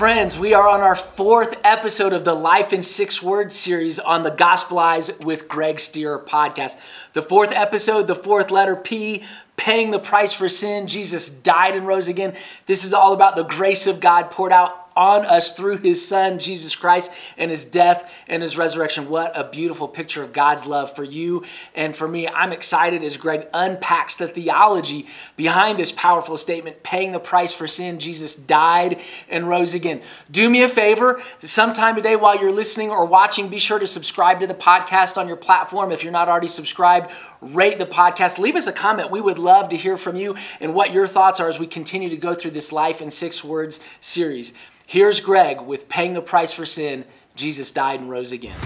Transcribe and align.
Friends, 0.00 0.38
we 0.38 0.54
are 0.54 0.66
on 0.66 0.80
our 0.80 0.96
fourth 0.96 1.60
episode 1.62 2.14
of 2.14 2.24
the 2.24 2.32
Life 2.32 2.72
in 2.72 2.80
Six 2.80 3.22
Words 3.22 3.54
series 3.54 3.98
on 3.98 4.22
the 4.22 4.30
Gospelize 4.30 5.22
with 5.22 5.46
Greg 5.46 5.78
Stier 5.78 6.18
podcast. 6.18 6.78
The 7.12 7.20
fourth 7.20 7.52
episode, 7.52 8.06
the 8.06 8.14
fourth 8.14 8.50
letter 8.50 8.74
P, 8.76 9.24
paying 9.58 9.90
the 9.90 9.98
price 9.98 10.32
for 10.32 10.48
sin. 10.48 10.86
Jesus 10.86 11.28
died 11.28 11.76
and 11.76 11.86
rose 11.86 12.08
again. 12.08 12.34
This 12.64 12.82
is 12.82 12.94
all 12.94 13.12
about 13.12 13.36
the 13.36 13.42
grace 13.42 13.86
of 13.86 14.00
God 14.00 14.30
poured 14.30 14.52
out 14.52 14.79
on 14.96 15.24
us 15.24 15.52
through 15.52 15.78
his 15.78 16.06
son, 16.06 16.38
Jesus 16.38 16.74
Christ, 16.74 17.12
and 17.36 17.50
his 17.50 17.64
death 17.64 18.12
and 18.28 18.42
his 18.42 18.56
resurrection. 18.56 19.08
What 19.08 19.32
a 19.38 19.44
beautiful 19.44 19.88
picture 19.88 20.22
of 20.22 20.32
God's 20.32 20.66
love 20.66 20.94
for 20.94 21.04
you 21.04 21.44
and 21.74 21.94
for 21.94 22.08
me. 22.08 22.28
I'm 22.28 22.52
excited 22.52 23.02
as 23.02 23.16
Greg 23.16 23.48
unpacks 23.54 24.16
the 24.16 24.28
theology 24.28 25.06
behind 25.36 25.78
this 25.78 25.92
powerful 25.92 26.36
statement 26.36 26.82
paying 26.82 27.12
the 27.12 27.20
price 27.20 27.52
for 27.52 27.66
sin. 27.66 27.98
Jesus 27.98 28.34
died 28.34 29.00
and 29.28 29.48
rose 29.48 29.74
again. 29.74 30.02
Do 30.30 30.48
me 30.48 30.62
a 30.62 30.68
favor, 30.68 31.22
sometime 31.40 31.94
today 31.94 32.16
while 32.16 32.40
you're 32.40 32.52
listening 32.52 32.90
or 32.90 33.04
watching, 33.04 33.48
be 33.48 33.58
sure 33.58 33.78
to 33.78 33.86
subscribe 33.86 34.40
to 34.40 34.46
the 34.46 34.54
podcast 34.54 35.16
on 35.16 35.26
your 35.26 35.36
platform 35.36 35.92
if 35.92 36.02
you're 36.02 36.12
not 36.12 36.28
already 36.28 36.48
subscribed. 36.48 37.10
Rate 37.40 37.78
the 37.78 37.86
podcast. 37.86 38.38
Leave 38.38 38.54
us 38.54 38.66
a 38.66 38.72
comment. 38.72 39.10
We 39.10 39.20
would 39.20 39.38
love 39.38 39.70
to 39.70 39.76
hear 39.76 39.96
from 39.96 40.14
you 40.14 40.36
and 40.60 40.74
what 40.74 40.92
your 40.92 41.06
thoughts 41.06 41.40
are 41.40 41.48
as 41.48 41.58
we 41.58 41.66
continue 41.66 42.10
to 42.10 42.16
go 42.16 42.34
through 42.34 42.50
this 42.50 42.70
Life 42.70 43.00
in 43.00 43.10
Six 43.10 43.42
Words 43.42 43.80
series. 44.02 44.52
Here's 44.86 45.20
Greg 45.20 45.62
with 45.62 45.88
Paying 45.88 46.12
the 46.12 46.20
Price 46.20 46.52
for 46.52 46.66
Sin. 46.66 47.06
Jesus 47.34 47.70
died 47.70 48.00
and 48.00 48.10
rose 48.10 48.32
again. 48.32 48.58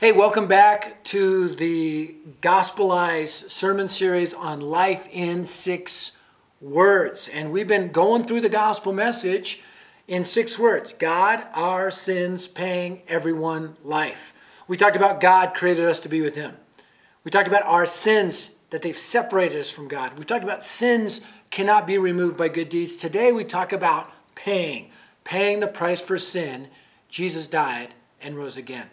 Hey, 0.00 0.10
welcome 0.10 0.48
back 0.48 1.04
to 1.04 1.46
the 1.46 2.16
Gospelize 2.40 3.48
sermon 3.48 3.88
series 3.88 4.34
on 4.34 4.60
life 4.60 5.06
in 5.12 5.46
six 5.46 6.16
words. 6.60 7.28
And 7.28 7.52
we've 7.52 7.68
been 7.68 7.92
going 7.92 8.24
through 8.24 8.40
the 8.40 8.48
gospel 8.48 8.92
message 8.92 9.62
in 10.12 10.24
six 10.24 10.58
words 10.58 10.92
God, 10.92 11.42
our 11.54 11.90
sins, 11.90 12.46
paying 12.46 13.00
everyone 13.08 13.76
life. 13.82 14.34
We 14.68 14.76
talked 14.76 14.94
about 14.94 15.22
God 15.22 15.54
created 15.54 15.86
us 15.86 16.00
to 16.00 16.10
be 16.10 16.20
with 16.20 16.34
Him. 16.34 16.54
We 17.24 17.30
talked 17.30 17.48
about 17.48 17.64
our 17.64 17.86
sins 17.86 18.50
that 18.68 18.82
they've 18.82 18.96
separated 18.96 19.58
us 19.58 19.70
from 19.70 19.88
God. 19.88 20.18
We 20.18 20.24
talked 20.24 20.44
about 20.44 20.66
sins 20.66 21.22
cannot 21.50 21.86
be 21.86 21.96
removed 21.96 22.36
by 22.36 22.48
good 22.48 22.68
deeds. 22.68 22.96
Today 22.96 23.32
we 23.32 23.42
talk 23.42 23.72
about 23.72 24.12
paying, 24.34 24.90
paying 25.24 25.60
the 25.60 25.66
price 25.66 26.02
for 26.02 26.18
sin. 26.18 26.68
Jesus 27.08 27.46
died 27.46 27.94
and 28.20 28.36
rose 28.36 28.58
again. 28.58 28.90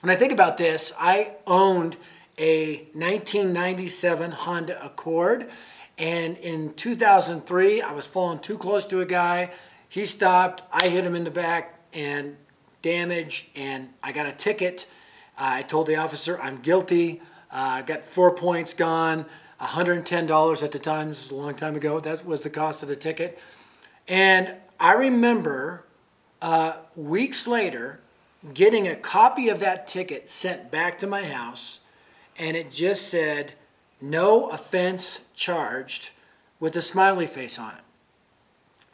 When 0.00 0.08
I 0.08 0.16
think 0.16 0.32
about 0.32 0.56
this, 0.56 0.94
I 0.98 1.32
owned 1.46 1.98
a 2.38 2.76
1997 2.94 4.30
Honda 4.30 4.82
Accord, 4.82 5.50
and 5.98 6.38
in 6.38 6.72
2003, 6.72 7.82
I 7.82 7.92
was 7.92 8.06
falling 8.06 8.38
too 8.38 8.56
close 8.56 8.86
to 8.86 9.00
a 9.00 9.06
guy. 9.06 9.50
He 9.92 10.06
stopped, 10.06 10.62
I 10.72 10.88
hit 10.88 11.04
him 11.04 11.14
in 11.14 11.24
the 11.24 11.30
back 11.30 11.78
and 11.92 12.38
damage, 12.80 13.50
and 13.54 13.90
I 14.02 14.12
got 14.12 14.24
a 14.24 14.32
ticket. 14.32 14.86
Uh, 15.36 15.60
I 15.60 15.62
told 15.64 15.86
the 15.86 15.96
officer 15.96 16.40
I'm 16.40 16.62
guilty. 16.62 17.20
Uh, 17.50 17.82
got 17.82 18.02
four 18.02 18.34
points 18.34 18.72
gone, 18.72 19.26
$110 19.60 20.62
at 20.62 20.72
the 20.72 20.78
time. 20.78 21.08
This 21.08 21.26
is 21.26 21.30
a 21.30 21.34
long 21.34 21.54
time 21.54 21.76
ago. 21.76 22.00
That 22.00 22.24
was 22.24 22.42
the 22.42 22.48
cost 22.48 22.82
of 22.82 22.88
the 22.88 22.96
ticket. 22.96 23.38
And 24.08 24.54
I 24.80 24.94
remember 24.94 25.84
uh, 26.40 26.76
weeks 26.96 27.46
later 27.46 28.00
getting 28.54 28.88
a 28.88 28.96
copy 28.96 29.50
of 29.50 29.60
that 29.60 29.86
ticket 29.86 30.30
sent 30.30 30.70
back 30.70 30.98
to 31.00 31.06
my 31.06 31.24
house, 31.24 31.80
and 32.38 32.56
it 32.56 32.72
just 32.72 33.10
said, 33.10 33.52
no 34.00 34.48
offense 34.48 35.20
charged 35.34 36.12
with 36.58 36.74
a 36.76 36.80
smiley 36.80 37.26
face 37.26 37.58
on 37.58 37.72
it. 37.72 37.82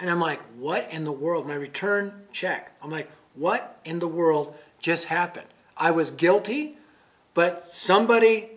And 0.00 0.08
I'm 0.10 0.20
like, 0.20 0.40
what 0.56 0.88
in 0.90 1.04
the 1.04 1.12
world? 1.12 1.46
My 1.46 1.54
return 1.54 2.12
check. 2.32 2.72
I'm 2.82 2.90
like, 2.90 3.10
what 3.34 3.80
in 3.84 3.98
the 3.98 4.08
world 4.08 4.54
just 4.78 5.06
happened? 5.06 5.46
I 5.76 5.90
was 5.90 6.10
guilty 6.10 6.78
but 7.38 7.70
somebody 7.70 8.50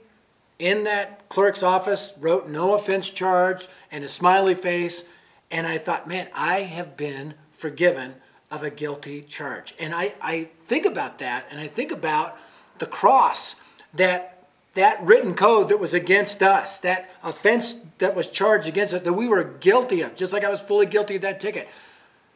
in 0.57 0.85
that 0.85 1.29
clerk's 1.29 1.61
office 1.61 2.15
wrote 2.19 2.49
no 2.49 2.73
offense 2.73 3.11
charge 3.11 3.67
and 3.91 4.03
a 4.03 4.07
smiley 4.07 4.55
face. 4.55 5.05
And 5.51 5.67
I 5.67 5.77
thought, 5.77 6.07
man, 6.07 6.29
I 6.33 6.61
have 6.61 6.97
been 6.97 7.35
forgiven 7.51 8.15
of 8.49 8.63
a 8.63 8.71
guilty 8.71 9.21
charge. 9.21 9.75
And 9.79 9.93
I, 9.93 10.15
I 10.19 10.49
think 10.65 10.87
about 10.87 11.19
that 11.19 11.45
and 11.51 11.59
I 11.59 11.67
think 11.67 11.91
about 11.91 12.39
the 12.79 12.87
cross 12.87 13.55
that 13.93 14.40
that 14.73 15.03
written 15.03 15.33
code 15.33 15.67
that 15.67 15.79
was 15.79 15.93
against 15.93 16.41
us, 16.41 16.79
that 16.79 17.09
offense 17.23 17.81
that 17.97 18.15
was 18.15 18.29
charged 18.29 18.67
against 18.67 18.93
us, 18.93 19.01
that 19.01 19.13
we 19.13 19.27
were 19.27 19.43
guilty 19.43 20.01
of, 20.01 20.15
just 20.15 20.31
like 20.31 20.43
I 20.43 20.49
was 20.49 20.61
fully 20.61 20.85
guilty 20.85 21.15
of 21.15 21.21
that 21.21 21.39
ticket. 21.39 21.67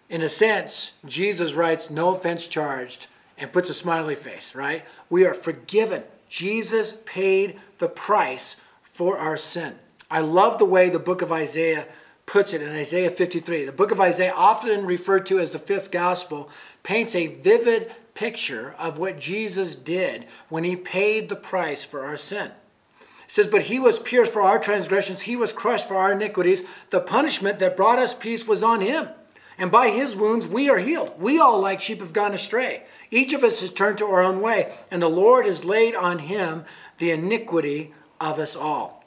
In 0.10 0.22
a 0.22 0.30
sense, 0.30 0.94
Jesus 1.06 1.54
writes, 1.54 1.90
no 1.90 2.14
offense 2.14 2.48
charged, 2.48 3.08
and 3.38 3.52
puts 3.52 3.70
a 3.70 3.74
smiley 3.74 4.16
face, 4.16 4.56
right? 4.56 4.84
We 5.10 5.26
are 5.26 5.34
forgiven. 5.34 6.04
Jesus 6.30 6.94
paid 7.06 7.60
the 7.80 7.90
price 7.90 8.58
for 8.82 9.18
our 9.18 9.38
sin. 9.38 9.76
I 10.10 10.22
love 10.22 10.58
the 10.58 10.66
way 10.66 10.90
the 10.90 11.00
book 11.00 11.22
of 11.22 11.32
Isaiah 11.32 11.88
puts 12.26 12.54
it 12.54 12.62
in 12.62 12.70
Isaiah 12.70 13.10
53. 13.10 13.66
The 13.66 13.72
book 13.72 13.92
of 13.92 14.00
Isaiah, 14.00 14.34
often 14.36 14.86
referred 14.86 15.26
to 15.28 15.40
as 15.40 15.52
the 15.52 15.60
fifth 15.60 15.92
gospel, 15.92 16.50
paints 16.84 17.16
a 17.16 17.28
vivid 17.28 17.92
picture 18.16 18.74
of 18.80 18.98
what 18.98 19.20
Jesus 19.20 19.76
did 19.76 20.26
when 20.50 20.64
he 20.64 20.76
paid 20.76 21.30
the 21.30 21.36
price 21.36 21.86
for 21.86 22.04
our 22.04 22.18
sin. 22.18 22.52
It 23.00 23.06
says, 23.28 23.48
But 23.48 23.64
he 23.64 23.80
was 23.80 24.00
pierced 24.00 24.34
for 24.34 24.42
our 24.42 24.58
transgressions, 24.58 25.22
he 25.22 25.36
was 25.36 25.54
crushed 25.54 25.88
for 25.88 25.96
our 25.96 26.14
iniquities. 26.14 26.64
The 26.90 27.02
punishment 27.02 27.60
that 27.60 27.78
brought 27.78 28.00
us 28.00 28.16
peace 28.16 28.48
was 28.48 28.64
on 28.64 28.82
him. 28.82 29.10
And 29.58 29.72
by 29.72 29.90
his 29.90 30.16
wounds 30.16 30.48
we 30.48 30.70
are 30.70 30.78
healed. 30.78 31.14
We 31.20 31.40
all, 31.40 31.60
like 31.60 31.80
sheep, 31.80 32.00
have 32.00 32.14
gone 32.14 32.34
astray. 32.34 32.84
Each 33.12 33.34
of 33.34 33.44
us 33.44 33.62
has 33.62 33.72
turned 33.72 34.00
to 34.00 34.08
our 34.08 34.22
own 34.22 34.42
way, 34.42 34.74
and 34.92 35.02
the 35.02 35.08
Lord 35.08 35.46
has 35.46 35.64
laid 35.64 35.96
on 35.96 36.20
him 36.20 36.66
the 36.98 37.12
iniquity 37.12 37.94
of 38.20 38.40
us 38.40 38.56
all. 38.56 39.04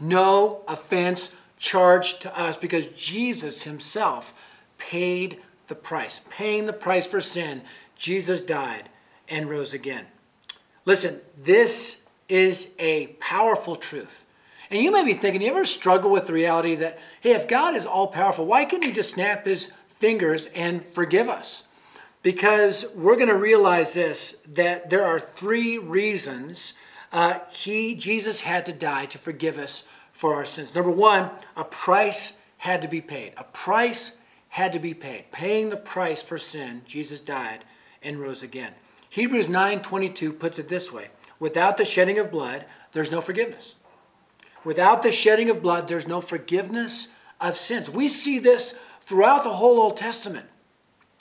No 0.00 0.62
offense 0.66 1.32
charged 1.58 2.22
to 2.22 2.38
us 2.40 2.56
because 2.56 2.86
Jesus 2.86 3.62
himself 3.62 4.32
paid 4.78 5.38
the 5.68 5.74
price. 5.74 6.22
Paying 6.30 6.66
the 6.66 6.72
price 6.72 7.06
for 7.06 7.20
sin, 7.20 7.62
Jesus 7.98 8.40
died 8.40 8.88
and 9.28 9.50
rose 9.50 9.74
again. 9.74 10.06
Listen, 10.84 11.20
this 11.36 12.00
is 12.28 12.72
a 12.78 13.08
powerful 13.20 13.76
truth. 13.76 14.24
And 14.70 14.80
you 14.80 14.90
may 14.90 15.04
be 15.04 15.14
thinking, 15.14 15.42
you 15.42 15.48
ever 15.48 15.64
struggle 15.64 16.10
with 16.10 16.26
the 16.26 16.32
reality 16.32 16.76
that, 16.76 16.98
hey, 17.20 17.32
if 17.32 17.48
God 17.48 17.74
is 17.74 17.86
all 17.86 18.06
powerful, 18.06 18.46
why 18.46 18.64
couldn't 18.64 18.86
he 18.86 18.92
just 18.92 19.10
snap 19.10 19.44
his 19.44 19.70
fingers 19.88 20.46
and 20.54 20.84
forgive 20.84 21.28
us? 21.28 21.64
Because 22.22 22.86
we're 22.94 23.16
going 23.16 23.28
to 23.28 23.36
realize 23.36 23.94
this 23.94 24.36
that 24.54 24.90
there 24.90 25.04
are 25.04 25.20
three 25.20 25.78
reasons 25.78 26.74
uh, 27.12 27.38
he, 27.50 27.94
Jesus, 27.94 28.40
had 28.40 28.66
to 28.66 28.72
die 28.72 29.06
to 29.06 29.18
forgive 29.18 29.58
us 29.58 29.84
for 30.12 30.34
our 30.34 30.44
sins. 30.44 30.74
Number 30.74 30.90
one, 30.90 31.30
a 31.56 31.64
price 31.64 32.36
had 32.58 32.82
to 32.82 32.88
be 32.88 33.00
paid. 33.00 33.32
A 33.36 33.44
price 33.44 34.12
had 34.48 34.72
to 34.72 34.78
be 34.78 34.94
paid. 34.94 35.30
Paying 35.32 35.70
the 35.70 35.76
price 35.76 36.22
for 36.22 36.38
sin, 36.38 36.82
Jesus 36.86 37.20
died 37.20 37.64
and 38.02 38.18
rose 38.18 38.42
again. 38.42 38.74
Hebrews 39.10 39.48
9:22 39.48 40.32
puts 40.38 40.58
it 40.58 40.68
this 40.68 40.92
way: 40.92 41.08
without 41.38 41.76
the 41.76 41.84
shedding 41.84 42.18
of 42.18 42.30
blood, 42.30 42.64
there's 42.92 43.10
no 43.10 43.20
forgiveness. 43.20 43.74
Without 44.64 45.02
the 45.02 45.10
shedding 45.10 45.50
of 45.50 45.62
blood, 45.62 45.88
there's 45.88 46.08
no 46.08 46.20
forgiveness 46.20 47.08
of 47.40 47.56
sins. 47.56 47.88
We 47.88 48.08
see 48.08 48.38
this 48.38 48.74
throughout 49.00 49.44
the 49.44 49.54
whole 49.54 49.80
Old 49.80 49.96
Testament. 49.96 50.46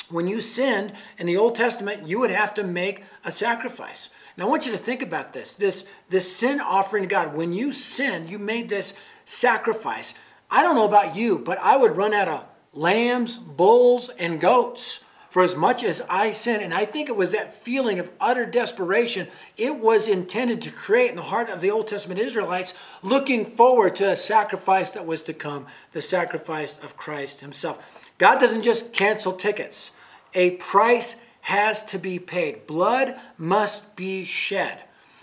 When 0.09 0.27
you 0.27 0.39
sinned 0.39 0.93
in 1.17 1.27
the 1.27 1.37
Old 1.37 1.55
Testament, 1.55 2.07
you 2.07 2.19
would 2.19 2.31
have 2.31 2.53
to 2.55 2.63
make 2.63 3.03
a 3.25 3.31
sacrifice. 3.31 4.09
Now, 4.37 4.45
I 4.45 4.49
want 4.49 4.65
you 4.65 4.71
to 4.71 4.77
think 4.77 5.01
about 5.01 5.33
this 5.33 5.53
this, 5.53 5.85
this 6.09 6.33
sin 6.33 6.59
offering 6.59 7.03
to 7.03 7.07
God. 7.07 7.35
When 7.35 7.53
you 7.53 7.71
sinned, 7.71 8.29
you 8.29 8.39
made 8.39 8.69
this 8.69 8.93
sacrifice. 9.25 10.13
I 10.49 10.63
don't 10.63 10.75
know 10.75 10.85
about 10.85 11.15
you, 11.15 11.39
but 11.39 11.57
I 11.59 11.75
would 11.75 11.97
run 11.97 12.13
out 12.13 12.27
of 12.27 12.45
lambs, 12.73 13.37
bulls, 13.37 14.09
and 14.09 14.39
goats 14.39 15.01
for 15.37 15.43
as 15.43 15.55
much 15.55 15.83
as 15.83 16.01
I 16.09 16.31
sin. 16.31 16.61
And 16.61 16.73
I 16.73 16.85
think 16.85 17.09
it 17.09 17.15
was 17.15 17.33
that 17.33 17.53
feeling 17.53 17.99
of 17.99 18.09
utter 18.19 18.43
desperation. 18.43 19.27
It 19.55 19.77
was 19.77 20.07
intended 20.07 20.63
to 20.63 20.71
create 20.71 21.11
in 21.11 21.15
the 21.15 21.21
heart 21.21 21.51
of 21.51 21.61
the 21.61 21.69
Old 21.69 21.87
Testament 21.87 22.19
Israelites 22.19 22.73
looking 23.03 23.45
forward 23.45 23.93
to 23.97 24.09
a 24.09 24.15
sacrifice 24.15 24.89
that 24.89 25.05
was 25.05 25.21
to 25.21 25.33
come, 25.33 25.67
the 25.91 26.01
sacrifice 26.01 26.79
of 26.79 26.97
Christ 26.97 27.41
Himself. 27.41 28.07
God 28.17 28.39
doesn't 28.39 28.63
just 28.63 28.93
cancel 28.93 29.31
tickets, 29.31 29.91
a 30.33 30.55
price 30.55 31.17
has 31.41 31.83
to 31.83 31.99
be 31.99 32.17
paid. 32.17 32.65
Blood 32.65 33.15
must 33.37 33.95
be 33.95 34.23
shed 34.23 34.79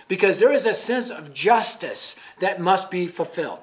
because 0.07 0.39
there 0.39 0.53
is 0.53 0.65
a 0.65 0.75
sense 0.75 1.11
of 1.11 1.35
justice 1.35 2.15
that 2.39 2.61
must 2.61 2.89
be 2.89 3.09
fulfilled. 3.09 3.59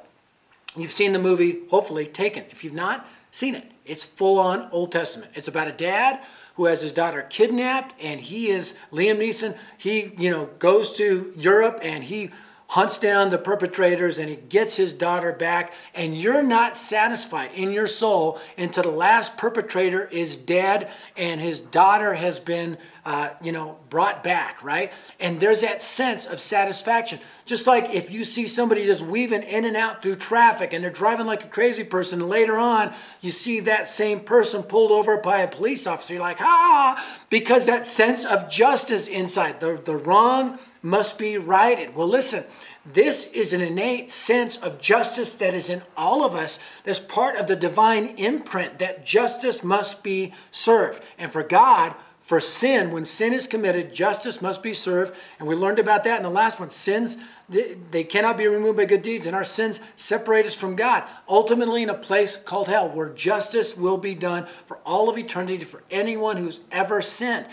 You've 0.76 0.92
seen 0.92 1.14
the 1.14 1.20
movie, 1.20 1.60
hopefully, 1.70 2.08
Taken. 2.08 2.44
If 2.50 2.66
you've 2.66 2.74
not 2.74 3.08
seen 3.32 3.56
it, 3.56 3.72
it's 3.86 4.04
full 4.04 4.38
on 4.38 4.68
Old 4.72 4.92
Testament. 4.92 5.32
It's 5.34 5.48
about 5.48 5.70
a 5.70 5.72
dad 5.72 6.20
who 6.56 6.66
has 6.66 6.82
his 6.82 6.92
daughter 6.92 7.22
kidnapped, 7.24 7.94
and 8.02 8.20
he 8.20 8.50
is 8.50 8.76
Liam 8.92 9.18
Neeson. 9.18 9.58
He, 9.78 10.14
you 10.18 10.30
know, 10.30 10.50
goes 10.60 10.96
to 10.98 11.34
Europe 11.36 11.80
and 11.82 12.04
he 12.04 12.30
hunts 12.72 12.98
down 12.98 13.30
the 13.30 13.38
perpetrators 13.38 14.18
and 14.18 14.30
he 14.30 14.38
gets 14.38 14.78
his 14.78 14.94
daughter 14.94 15.34
back. 15.34 15.74
And 15.94 16.16
you're 16.16 16.42
not 16.42 16.78
satisfied 16.78 17.52
in 17.54 17.74
your 17.74 17.86
soul 17.86 18.40
until 18.58 18.84
the 18.84 18.92
last 18.92 19.36
perpetrator 19.36 20.06
is 20.06 20.38
dead 20.38 20.90
and 21.18 21.42
his 21.42 21.60
daughter 21.60 22.14
has 22.14 22.40
been, 22.40 22.78
uh, 23.04 23.32
you 23.42 23.52
know, 23.52 23.78
brought 23.90 24.24
back, 24.24 24.64
right? 24.64 24.94
And 25.20 25.38
there's 25.38 25.60
that 25.62 25.84
sense 25.84 26.26
of 26.26 26.40
satisfaction. 26.40 27.20
Just 27.44 27.68
like 27.68 27.94
if 27.94 28.10
you 28.10 28.24
see 28.24 28.48
somebody 28.48 28.86
just 28.86 29.06
weaving 29.06 29.44
in 29.44 29.66
and 29.66 29.76
out 29.76 30.02
through 30.02 30.16
traffic 30.16 30.72
and 30.72 30.82
they're 30.82 30.92
driving 30.92 31.26
like 31.26 31.44
a 31.44 31.50
crazy 31.50 31.84
person, 31.84 32.22
and 32.22 32.30
later 32.30 32.56
on 32.56 32.94
you 33.20 33.32
see 33.32 33.60
that 33.60 33.90
same 33.90 34.22
person 34.22 34.64
pulled 34.64 34.92
over 34.92 35.18
by 35.18 35.40
a 35.40 35.48
police 35.50 35.88
officer, 35.88 36.14
you're 36.14 36.24
like, 36.24 36.40
ah, 36.40 37.22
because 37.30 37.66
that 37.66 37.86
sense 37.86 38.24
of 38.24 38.50
justice 38.50 39.10
inside. 39.10 39.60
The, 39.60 39.76
the 39.84 39.98
wrong 39.98 40.58
must 40.82 41.18
be 41.18 41.38
righted. 41.38 41.96
Well, 41.96 42.08
listen, 42.08 42.44
this 42.86 43.26
is 43.26 43.54
an 43.54 43.62
innate 43.62 44.10
sense 44.10 44.58
of 44.58 44.82
justice 44.82 45.34
that 45.36 45.54
is 45.54 45.70
in 45.70 45.84
all 45.96 46.26
of 46.26 46.36
us. 46.36 46.60
That's 46.84 47.00
part 47.00 47.36
of 47.36 47.48
the 47.48 47.56
divine 47.56 48.16
imprint 48.18 48.80
that 48.80 49.06
justice 49.06 49.64
must 49.64 50.04
be 50.04 50.34
served. 50.50 51.04
And 51.20 51.32
for 51.32 51.44
God, 51.44 51.94
for 52.22 52.40
sin, 52.40 52.92
when 52.92 53.06
sin 53.06 53.34
is 53.34 53.46
committed, 53.46 53.94
justice 53.94 54.42
must 54.42 54.64
be 54.64 54.74
served. 54.74 55.14
And 55.38 55.48
we 55.48 55.56
learned 55.56 55.80
about 55.80 56.04
that 56.06 56.18
in 56.18 56.24
the 56.24 56.30
last 56.30 56.60
one. 56.60 56.70
Sins, 56.70 57.18
they 57.50 58.04
cannot 58.04 58.38
be 58.38 58.48
removed 58.48 58.78
by 58.78 58.86
good 58.86 59.02
deeds, 59.02 59.26
and 59.26 59.36
our 59.36 59.44
sins 59.44 59.82
separate 59.96 60.46
us 60.46 60.56
from 60.56 60.76
God, 60.76 61.04
ultimately 61.28 61.84
in 61.84 61.90
a 61.90 61.94
place 61.94 62.36
called 62.38 62.68
hell, 62.68 62.90
where 62.90 63.10
justice 63.10 63.76
will 63.76 63.98
be 63.98 64.16
done 64.16 64.48
for 64.66 64.78
all 64.86 65.10
of 65.10 65.18
eternity 65.18 65.64
for 65.64 65.84
anyone 65.92 66.38
who's 66.38 66.62
ever 66.72 67.02
sinned. 67.02 67.48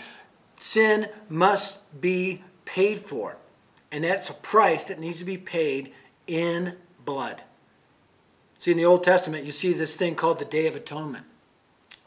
Sin 0.55 1.07
must 1.27 1.99
be 1.99 2.43
paid 2.73 2.99
for. 2.99 3.37
And 3.91 4.03
that's 4.03 4.29
a 4.29 4.33
price 4.33 4.83
that 4.85 4.99
needs 4.99 5.17
to 5.17 5.25
be 5.25 5.37
paid 5.37 5.93
in 6.27 6.75
blood. 7.03 7.41
See, 8.59 8.71
in 8.71 8.77
the 8.77 8.85
Old 8.85 9.03
Testament, 9.03 9.45
you 9.45 9.51
see 9.51 9.73
this 9.73 9.97
thing 9.97 10.15
called 10.15 10.37
the 10.37 10.45
Day 10.45 10.67
of 10.67 10.75
Atonement. 10.75 11.25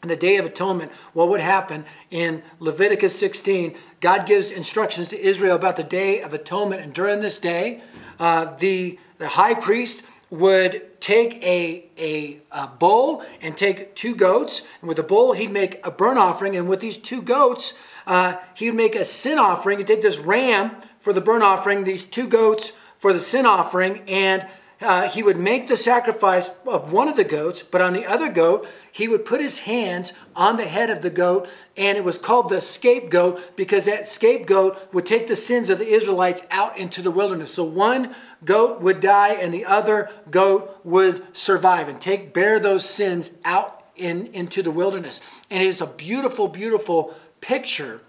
In 0.01 0.09
the 0.09 0.15
Day 0.15 0.37
of 0.37 0.45
Atonement, 0.45 0.91
what 1.13 1.29
would 1.29 1.39
happen 1.39 1.85
in 2.11 2.43
Leviticus 2.59 3.17
16? 3.17 3.75
God 4.01 4.25
gives 4.25 4.51
instructions 4.51 5.09
to 5.09 5.19
Israel 5.19 5.55
about 5.55 5.75
the 5.75 5.83
Day 5.83 6.21
of 6.21 6.33
Atonement. 6.33 6.81
And 6.81 6.93
during 6.93 7.21
this 7.21 7.39
day, 7.39 7.81
uh, 8.19 8.53
the, 8.55 8.99
the 9.17 9.29
high 9.29 9.55
priest 9.55 10.03
would 10.29 10.99
take 10.99 11.43
a, 11.43 11.85
a, 11.97 12.39
a, 12.51 12.67
bull 12.67 13.23
and 13.41 13.55
take 13.55 13.95
two 13.95 14.15
goats. 14.15 14.67
And 14.81 14.87
with 14.87 14.97
the 14.97 15.03
bull, 15.03 15.33
he'd 15.33 15.51
make 15.51 15.85
a 15.85 15.91
burnt 15.91 16.17
offering. 16.17 16.55
And 16.55 16.67
with 16.67 16.79
these 16.79 16.97
two 16.97 17.21
goats, 17.21 17.73
uh, 18.05 18.35
he 18.55 18.69
would 18.69 18.77
make 18.77 18.95
a 18.95 19.05
sin 19.05 19.39
offering 19.39 19.79
and 19.79 19.87
take 19.87 20.01
this 20.01 20.19
ram 20.19 20.71
for 20.99 21.13
the 21.13 21.21
burnt 21.21 21.43
offering, 21.43 21.83
these 21.83 22.05
two 22.05 22.27
goats 22.27 22.73
for 22.97 23.13
the 23.13 23.19
sin 23.19 23.45
offering, 23.45 24.01
and 24.07 24.47
uh, 24.83 25.07
he 25.07 25.23
would 25.23 25.37
make 25.37 25.67
the 25.67 25.77
sacrifice 25.77 26.49
of 26.67 26.91
one 26.91 27.07
of 27.07 27.15
the 27.15 27.23
goats, 27.23 27.63
but 27.63 27.81
on 27.81 27.93
the 27.93 28.05
other 28.05 28.27
goat, 28.27 28.67
he 28.91 29.07
would 29.07 29.23
put 29.23 29.39
his 29.39 29.59
hands 29.59 30.11
on 30.35 30.57
the 30.57 30.65
head 30.65 30.89
of 30.89 31.01
the 31.01 31.09
goat, 31.09 31.47
and 31.77 31.97
it 31.97 32.03
was 32.03 32.17
called 32.17 32.49
the 32.49 32.59
scapegoat 32.59 33.55
because 33.55 33.85
that 33.85 34.07
scapegoat 34.07 34.93
would 34.93 35.05
take 35.05 35.27
the 35.27 35.35
sins 35.35 35.69
of 35.69 35.77
the 35.77 35.87
Israelites 35.87 36.45
out 36.51 36.77
into 36.77 37.01
the 37.01 37.11
wilderness. 37.11 37.53
So 37.53 37.63
one 37.63 38.13
goat 38.43 38.81
would 38.81 38.99
die, 38.99 39.33
and 39.33 39.53
the 39.53 39.65
other 39.65 40.09
goat 40.29 40.79
would 40.83 41.25
survive 41.35 41.87
and 41.87 41.99
take 42.01 42.33
bear 42.33 42.59
those 42.59 42.87
sins 42.87 43.31
out 43.45 43.85
in, 43.95 44.27
into 44.27 44.61
the 44.61 44.71
wilderness. 44.71 45.21
And 45.49 45.63
it 45.63 45.67
is 45.67 45.81
a 45.81 45.87
beautiful, 45.87 46.47
beautiful 46.47 47.15
picture 47.43 47.99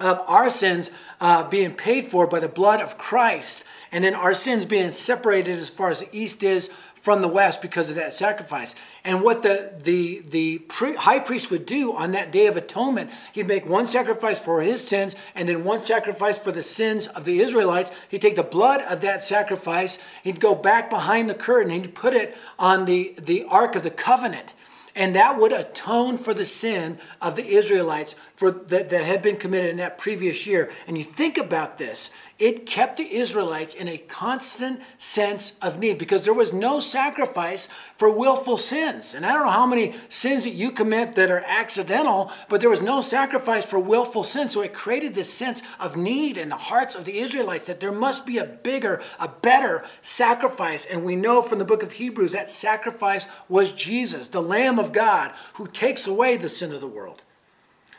of 0.00 0.20
our 0.26 0.50
sins 0.50 0.90
uh, 1.20 1.48
being 1.48 1.74
paid 1.74 2.06
for 2.06 2.26
by 2.26 2.40
the 2.40 2.48
blood 2.48 2.80
of 2.80 2.98
Christ, 2.98 3.64
and 3.92 4.02
then 4.02 4.14
our 4.14 4.34
sins 4.34 4.66
being 4.66 4.90
separated 4.90 5.58
as 5.58 5.70
far 5.70 5.90
as 5.90 6.00
the 6.00 6.08
east 6.16 6.42
is 6.42 6.70
from 7.00 7.20
the 7.20 7.28
west 7.28 7.60
because 7.60 7.90
of 7.90 7.96
that 7.96 8.14
sacrifice. 8.14 8.74
And 9.04 9.20
what 9.20 9.42
the 9.42 9.72
the 9.82 10.22
the 10.26 10.58
pre, 10.60 10.96
high 10.96 11.20
priest 11.20 11.50
would 11.50 11.66
do 11.66 11.92
on 11.92 12.12
that 12.12 12.32
day 12.32 12.46
of 12.46 12.56
atonement, 12.56 13.10
he'd 13.32 13.46
make 13.46 13.66
one 13.66 13.84
sacrifice 13.84 14.40
for 14.40 14.62
his 14.62 14.86
sins 14.86 15.14
and 15.34 15.46
then 15.46 15.64
one 15.64 15.80
sacrifice 15.80 16.38
for 16.38 16.50
the 16.50 16.62
sins 16.62 17.06
of 17.08 17.26
the 17.26 17.40
Israelites. 17.40 17.92
He'd 18.08 18.22
take 18.22 18.36
the 18.36 18.42
blood 18.42 18.80
of 18.80 19.02
that 19.02 19.22
sacrifice, 19.22 19.98
he'd 20.22 20.40
go 20.40 20.54
back 20.54 20.88
behind 20.88 21.28
the 21.28 21.34
curtain, 21.34 21.70
and 21.70 21.84
he'd 21.84 21.94
put 21.94 22.14
it 22.14 22.34
on 22.58 22.86
the 22.86 23.14
the 23.18 23.44
ark 23.44 23.76
of 23.76 23.82
the 23.82 23.90
covenant 23.90 24.54
and 24.94 25.16
that 25.16 25.38
would 25.38 25.52
atone 25.52 26.16
for 26.16 26.32
the 26.34 26.44
sin 26.44 26.98
of 27.20 27.36
the 27.36 27.46
Israelites 27.46 28.14
for 28.36 28.50
that, 28.50 28.90
that 28.90 29.04
had 29.04 29.22
been 29.22 29.36
committed 29.36 29.70
in 29.70 29.76
that 29.76 29.98
previous 29.98 30.46
year. 30.46 30.70
And 30.86 30.98
you 30.98 31.04
think 31.04 31.38
about 31.38 31.78
this, 31.78 32.10
it 32.36 32.66
kept 32.66 32.96
the 32.96 33.14
Israelites 33.14 33.74
in 33.74 33.86
a 33.86 33.96
constant 33.96 34.80
sense 34.98 35.56
of 35.62 35.78
need 35.78 35.98
because 35.98 36.24
there 36.24 36.34
was 36.34 36.52
no 36.52 36.80
sacrifice 36.80 37.68
for 37.96 38.10
willful 38.10 38.58
sins. 38.58 39.14
And 39.14 39.24
I 39.24 39.32
don't 39.32 39.44
know 39.44 39.50
how 39.50 39.66
many 39.66 39.94
sins 40.08 40.44
that 40.44 40.50
you 40.50 40.72
commit 40.72 41.14
that 41.14 41.30
are 41.30 41.44
accidental, 41.46 42.32
but 42.48 42.60
there 42.60 42.70
was 42.70 42.82
no 42.82 43.00
sacrifice 43.00 43.64
for 43.64 43.78
willful 43.78 44.24
sins. 44.24 44.52
So 44.52 44.62
it 44.62 44.72
created 44.72 45.14
this 45.14 45.32
sense 45.32 45.62
of 45.78 45.96
need 45.96 46.36
in 46.36 46.48
the 46.48 46.56
hearts 46.56 46.96
of 46.96 47.04
the 47.04 47.18
Israelites 47.18 47.66
that 47.68 47.78
there 47.78 47.92
must 47.92 48.26
be 48.26 48.38
a 48.38 48.44
bigger, 48.44 49.00
a 49.20 49.28
better 49.28 49.86
sacrifice. 50.02 50.86
And 50.86 51.04
we 51.04 51.14
know 51.14 51.40
from 51.40 51.60
the 51.60 51.64
book 51.64 51.84
of 51.84 51.92
Hebrews 51.92 52.32
that 52.32 52.50
sacrifice 52.50 53.28
was 53.48 53.70
Jesus, 53.70 54.26
the 54.26 54.42
Lamb 54.42 54.80
of 54.80 54.92
God, 54.92 55.32
who 55.54 55.68
takes 55.68 56.08
away 56.08 56.36
the 56.36 56.48
sin 56.48 56.72
of 56.72 56.80
the 56.80 56.88
world. 56.88 57.22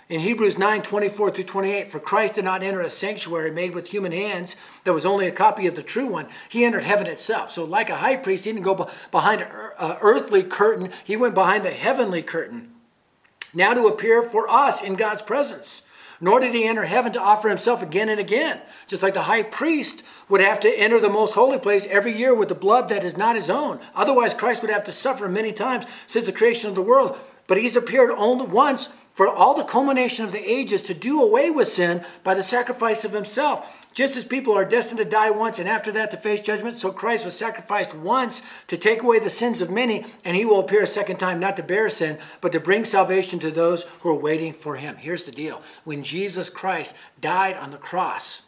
In 0.07 0.19
Hebrews 0.19 0.60
9 0.60 0.84
24 0.84 1.31
through 1.31 1.44
28, 1.46 1.92
for 1.92 2.00
Christ 2.00 2.36
did 2.36 2.46
not 2.46 2.62
enter 2.62 2.81
a 2.81 2.92
sanctuary 2.92 3.50
made 3.50 3.74
with 3.74 3.88
human 3.88 4.12
hands 4.12 4.56
that 4.84 4.94
was 4.94 5.06
only 5.06 5.28
a 5.28 5.31
copy 5.31 5.66
of 5.66 5.74
the 5.74 5.81
true 5.81 6.06
one. 6.06 6.28
He 6.48 6.63
entered 6.63 6.84
heaven 6.84 7.07
itself. 7.07 7.50
So, 7.50 7.63
like 7.63 7.90
a 7.90 7.96
high 7.96 8.18
priest, 8.18 8.46
he 8.46 8.52
didn't 8.52 8.66
go 8.66 8.88
behind 9.10 9.42
an 9.42 9.48
earthly 10.02 10.44
curtain, 10.44 10.92
he 11.04 11.18
went 11.18 11.34
behind 11.34 11.66
the 11.66 11.72
heavenly 11.72 12.22
curtain. 12.22 12.72
Now 13.52 13.74
to 13.74 13.88
appear 13.88 14.22
for 14.22 14.48
us 14.48 14.84
in 14.84 14.94
God's 14.96 15.24
presence. 15.24 15.84
Nor 16.22 16.40
did 16.40 16.54
he 16.54 16.66
enter 16.66 16.86
heaven 16.86 17.12
to 17.13 17.22
offer 17.22 17.50
himself 17.50 17.81
again 17.81 18.08
and 18.08 18.19
again, 18.19 18.62
just 18.88 19.04
like 19.04 19.16
the 19.16 19.24
high 19.24 19.44
priest 19.44 20.04
would 20.30 20.40
have 20.40 20.62
to 20.62 20.80
enter 20.80 21.00
the 21.00 21.10
most 21.10 21.34
holy 21.34 21.60
place 21.60 21.86
every 21.88 22.16
year 22.16 22.34
with 22.34 22.48
the 22.48 22.56
blood 22.56 22.88
that 22.88 23.04
is 23.04 23.18
not 23.18 23.36
his 23.36 23.50
own. 23.50 23.80
Otherwise, 23.94 24.34
Christ 24.34 24.62
would 24.62 24.72
have 24.72 24.84
to 24.86 24.94
suffer 24.94 25.28
many 25.28 25.51
times 25.51 25.86
since 26.08 26.25
the 26.25 26.31
creation 26.31 26.69
of 26.69 26.75
the 26.75 26.81
world. 26.81 27.18
But 27.48 27.58
he's 27.58 27.75
appeared 27.75 28.12
only 28.12 28.46
once 28.46 28.94
for 29.15 29.29
all 29.29 29.53
the 29.53 29.63
culmination 29.63 30.25
of 30.25 30.33
the 30.33 30.51
ages 30.51 30.81
to 30.81 30.93
do 30.93 31.22
away 31.22 31.50
with 31.50 31.69
sin 31.69 32.03
by 32.22 32.34
the 32.34 32.43
sacrifice 32.43 33.05
of 33.05 33.13
himself. 33.13 33.88
Just 33.93 34.17
as 34.17 34.25
people 34.25 34.53
are 34.53 34.65
destined 34.65 34.98
to 34.98 35.05
die 35.05 35.29
once 35.29 35.57
and 35.57 35.69
after 35.69 35.89
that 35.93 36.12
to 36.12 36.17
face 36.17 36.41
judgment, 36.41 36.75
so 36.75 36.91
Christ 36.91 37.24
was 37.24 37.34
sacrificed 37.34 37.95
once 37.95 38.41
to 38.67 38.75
take 38.75 39.01
away 39.01 39.19
the 39.19 39.29
sins 39.29 39.62
of 39.62 39.72
many, 39.72 40.05
and 40.25 40.36
he 40.36 40.43
will 40.43 40.60
appear 40.60 40.84
a 40.84 40.88
second 40.88 41.15
time 41.15 41.39
not 41.39 41.55
to 41.55 41.63
bear 41.63 41.88
sin, 41.88 42.17
but 42.41 42.51
to 42.51 42.60
bring 42.60 42.84
salvation 42.84 43.39
to 43.39 43.51
those 43.51 43.84
who 44.01 44.10
are 44.10 44.19
waiting 44.19 44.51
for 44.51 44.75
him. 44.75 44.98
Here's 44.98 45.25
the 45.25 45.31
deal 45.31 45.62
when 45.86 46.03
Jesus 46.03 46.50
Christ 46.50 46.93
died 47.22 47.55
on 47.55 47.72
the 47.72 47.77
cross, 47.77 48.41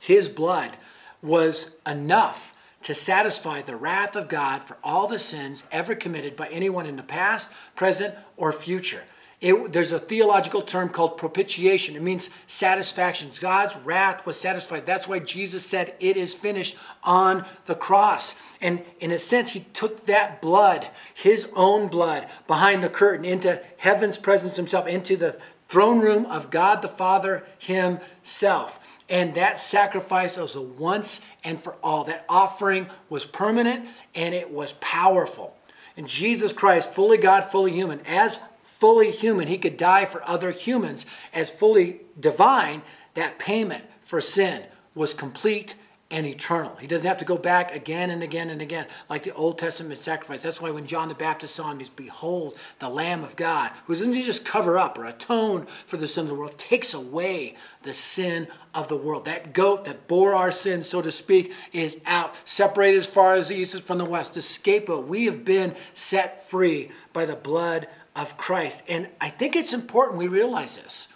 his 0.00 0.28
blood 0.28 0.76
was 1.22 1.76
enough 1.86 2.52
to 2.82 2.92
satisfy 2.92 3.62
the 3.62 3.76
wrath 3.76 4.16
of 4.16 4.28
God 4.28 4.64
for 4.64 4.78
all 4.82 5.06
the 5.06 5.20
sins 5.20 5.62
ever 5.70 5.94
committed 5.94 6.34
by 6.34 6.48
anyone 6.48 6.86
in 6.86 6.96
the 6.96 7.04
past, 7.04 7.52
present, 7.76 8.16
or 8.36 8.50
future. 8.50 9.04
It, 9.40 9.72
there's 9.72 9.92
a 9.92 9.98
theological 9.98 10.62
term 10.62 10.88
called 10.88 11.18
propitiation. 11.18 11.94
It 11.94 12.02
means 12.02 12.30
satisfaction. 12.46 13.30
God's 13.38 13.76
wrath 13.76 14.26
was 14.26 14.40
satisfied. 14.40 14.86
That's 14.86 15.08
why 15.08 15.18
Jesus 15.18 15.64
said, 15.64 15.94
It 16.00 16.16
is 16.16 16.34
finished 16.34 16.76
on 17.04 17.44
the 17.66 17.74
cross. 17.74 18.40
And 18.62 18.82
in 18.98 19.10
a 19.10 19.18
sense, 19.18 19.50
he 19.50 19.60
took 19.74 20.06
that 20.06 20.40
blood, 20.40 20.88
his 21.12 21.50
own 21.54 21.88
blood, 21.88 22.28
behind 22.46 22.82
the 22.82 22.88
curtain 22.88 23.26
into 23.26 23.62
heaven's 23.76 24.18
presence 24.18 24.56
himself, 24.56 24.86
into 24.86 25.18
the 25.18 25.38
throne 25.68 25.98
room 25.98 26.24
of 26.26 26.50
God 26.50 26.80
the 26.80 26.88
Father 26.88 27.44
himself. 27.58 28.80
And 29.08 29.34
that 29.34 29.60
sacrifice 29.60 30.38
was 30.38 30.56
a 30.56 30.62
once 30.62 31.20
and 31.44 31.60
for 31.60 31.76
all. 31.82 32.04
That 32.04 32.24
offering 32.28 32.88
was 33.08 33.26
permanent 33.26 33.86
and 34.14 34.34
it 34.34 34.50
was 34.50 34.72
powerful. 34.80 35.56
And 35.96 36.08
Jesus 36.08 36.52
Christ, 36.52 36.92
fully 36.92 37.18
God, 37.18 37.44
fully 37.44 37.72
human, 37.72 38.00
as 38.06 38.40
fully 38.78 39.10
human, 39.10 39.48
he 39.48 39.58
could 39.58 39.76
die 39.76 40.04
for 40.04 40.26
other 40.28 40.50
humans. 40.50 41.06
As 41.32 41.50
fully 41.50 42.00
divine, 42.18 42.82
that 43.14 43.38
payment 43.38 43.84
for 44.00 44.20
sin 44.20 44.64
was 44.94 45.14
complete 45.14 45.74
and 46.08 46.24
eternal. 46.24 46.76
He 46.76 46.86
doesn't 46.86 47.06
have 47.06 47.16
to 47.18 47.24
go 47.24 47.36
back 47.36 47.74
again 47.74 48.10
and 48.10 48.22
again 48.22 48.50
and 48.50 48.62
again 48.62 48.86
like 49.10 49.24
the 49.24 49.34
Old 49.34 49.58
Testament 49.58 49.98
sacrifice. 49.98 50.40
That's 50.40 50.60
why 50.60 50.70
when 50.70 50.86
John 50.86 51.08
the 51.08 51.16
Baptist 51.16 51.56
saw 51.56 51.70
him, 51.70 51.80
he's 51.80 51.88
behold 51.88 52.58
the 52.78 52.88
Lamb 52.88 53.24
of 53.24 53.34
God, 53.34 53.72
who 53.86 53.94
doesn't 53.94 54.14
just 54.14 54.44
cover 54.44 54.78
up 54.78 54.98
or 54.98 55.06
atone 55.06 55.66
for 55.84 55.96
the 55.96 56.06
sin 56.06 56.22
of 56.22 56.28
the 56.28 56.36
world, 56.36 56.56
takes 56.58 56.94
away 56.94 57.54
the 57.82 57.92
sin 57.92 58.46
of 58.72 58.86
the 58.86 58.96
world. 58.96 59.24
That 59.24 59.52
goat 59.52 59.84
that 59.84 60.06
bore 60.06 60.32
our 60.32 60.52
sins, 60.52 60.88
so 60.88 61.02
to 61.02 61.10
speak, 61.10 61.52
is 61.72 62.00
out, 62.06 62.36
separated 62.44 62.98
as 62.98 63.08
far 63.08 63.34
as 63.34 63.48
the 63.48 63.56
east 63.56 63.74
is 63.74 63.80
from 63.80 63.98
the 63.98 64.04
west. 64.04 64.34
The 64.34 64.42
scapegoat. 64.42 65.08
We 65.08 65.24
have 65.24 65.44
been 65.44 65.74
set 65.92 66.48
free 66.48 66.90
by 67.12 67.26
the 67.26 67.36
blood 67.36 67.88
of 68.16 68.36
Christ. 68.36 68.84
And 68.88 69.08
I 69.20 69.28
think 69.28 69.54
it's 69.54 69.72
important 69.72 70.18
we 70.18 70.28
realize 70.28 70.76
this 70.76 71.08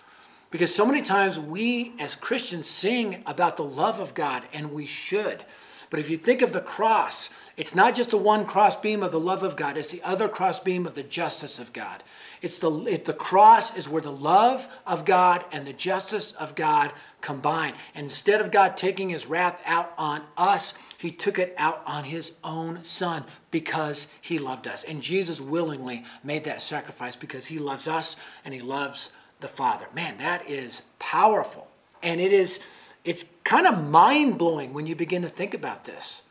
because 0.50 0.74
so 0.74 0.84
many 0.84 1.00
times 1.00 1.38
we 1.38 1.92
as 1.98 2.16
Christians 2.16 2.66
sing 2.66 3.22
about 3.26 3.56
the 3.56 3.64
love 3.64 4.00
of 4.00 4.14
God, 4.14 4.42
and 4.52 4.72
we 4.72 4.84
should. 4.84 5.44
But 5.90 5.98
if 5.98 6.08
you 6.08 6.16
think 6.16 6.40
of 6.40 6.52
the 6.52 6.60
cross, 6.60 7.30
it's 7.56 7.74
not 7.74 7.96
just 7.96 8.12
the 8.12 8.16
one 8.16 8.46
cross 8.46 8.76
beam 8.76 9.02
of 9.02 9.10
the 9.10 9.18
love 9.18 9.42
of 9.42 9.56
God, 9.56 9.76
it's 9.76 9.90
the 9.90 10.02
other 10.04 10.28
cross 10.28 10.60
beam 10.60 10.86
of 10.86 10.94
the 10.94 11.02
justice 11.02 11.58
of 11.58 11.72
God. 11.72 12.04
It's 12.40 12.60
the, 12.60 12.70
it, 12.84 13.04
the 13.04 13.12
cross 13.12 13.76
is 13.76 13.88
where 13.88 14.00
the 14.00 14.12
love 14.12 14.68
of 14.86 15.04
God 15.04 15.44
and 15.50 15.66
the 15.66 15.72
justice 15.72 16.30
of 16.32 16.54
God 16.54 16.92
combine. 17.20 17.74
And 17.94 18.04
instead 18.04 18.40
of 18.40 18.52
God 18.52 18.76
taking 18.76 19.10
his 19.10 19.26
wrath 19.26 19.60
out 19.66 19.92
on 19.98 20.22
us, 20.36 20.74
he 20.96 21.10
took 21.10 21.40
it 21.40 21.54
out 21.58 21.82
on 21.84 22.04
his 22.04 22.36
own 22.44 22.84
son 22.84 23.24
because 23.50 24.06
he 24.20 24.38
loved 24.38 24.68
us. 24.68 24.84
And 24.84 25.02
Jesus 25.02 25.40
willingly 25.40 26.04
made 26.22 26.44
that 26.44 26.62
sacrifice 26.62 27.16
because 27.16 27.48
he 27.48 27.58
loves 27.58 27.88
us 27.88 28.14
and 28.44 28.54
he 28.54 28.60
loves 28.60 29.10
the 29.40 29.48
Father. 29.48 29.86
Man, 29.92 30.18
that 30.18 30.48
is 30.48 30.82
powerful. 31.00 31.66
And 32.02 32.20
it 32.20 32.32
is 32.32 32.60
it's 33.04 33.26
kind 33.44 33.66
of 33.66 33.88
mind-blowing 33.88 34.72
when 34.72 34.86
you 34.86 34.94
begin 34.94 35.22
to 35.22 35.28
think 35.28 35.54
about 35.54 35.84
this. 35.84 36.22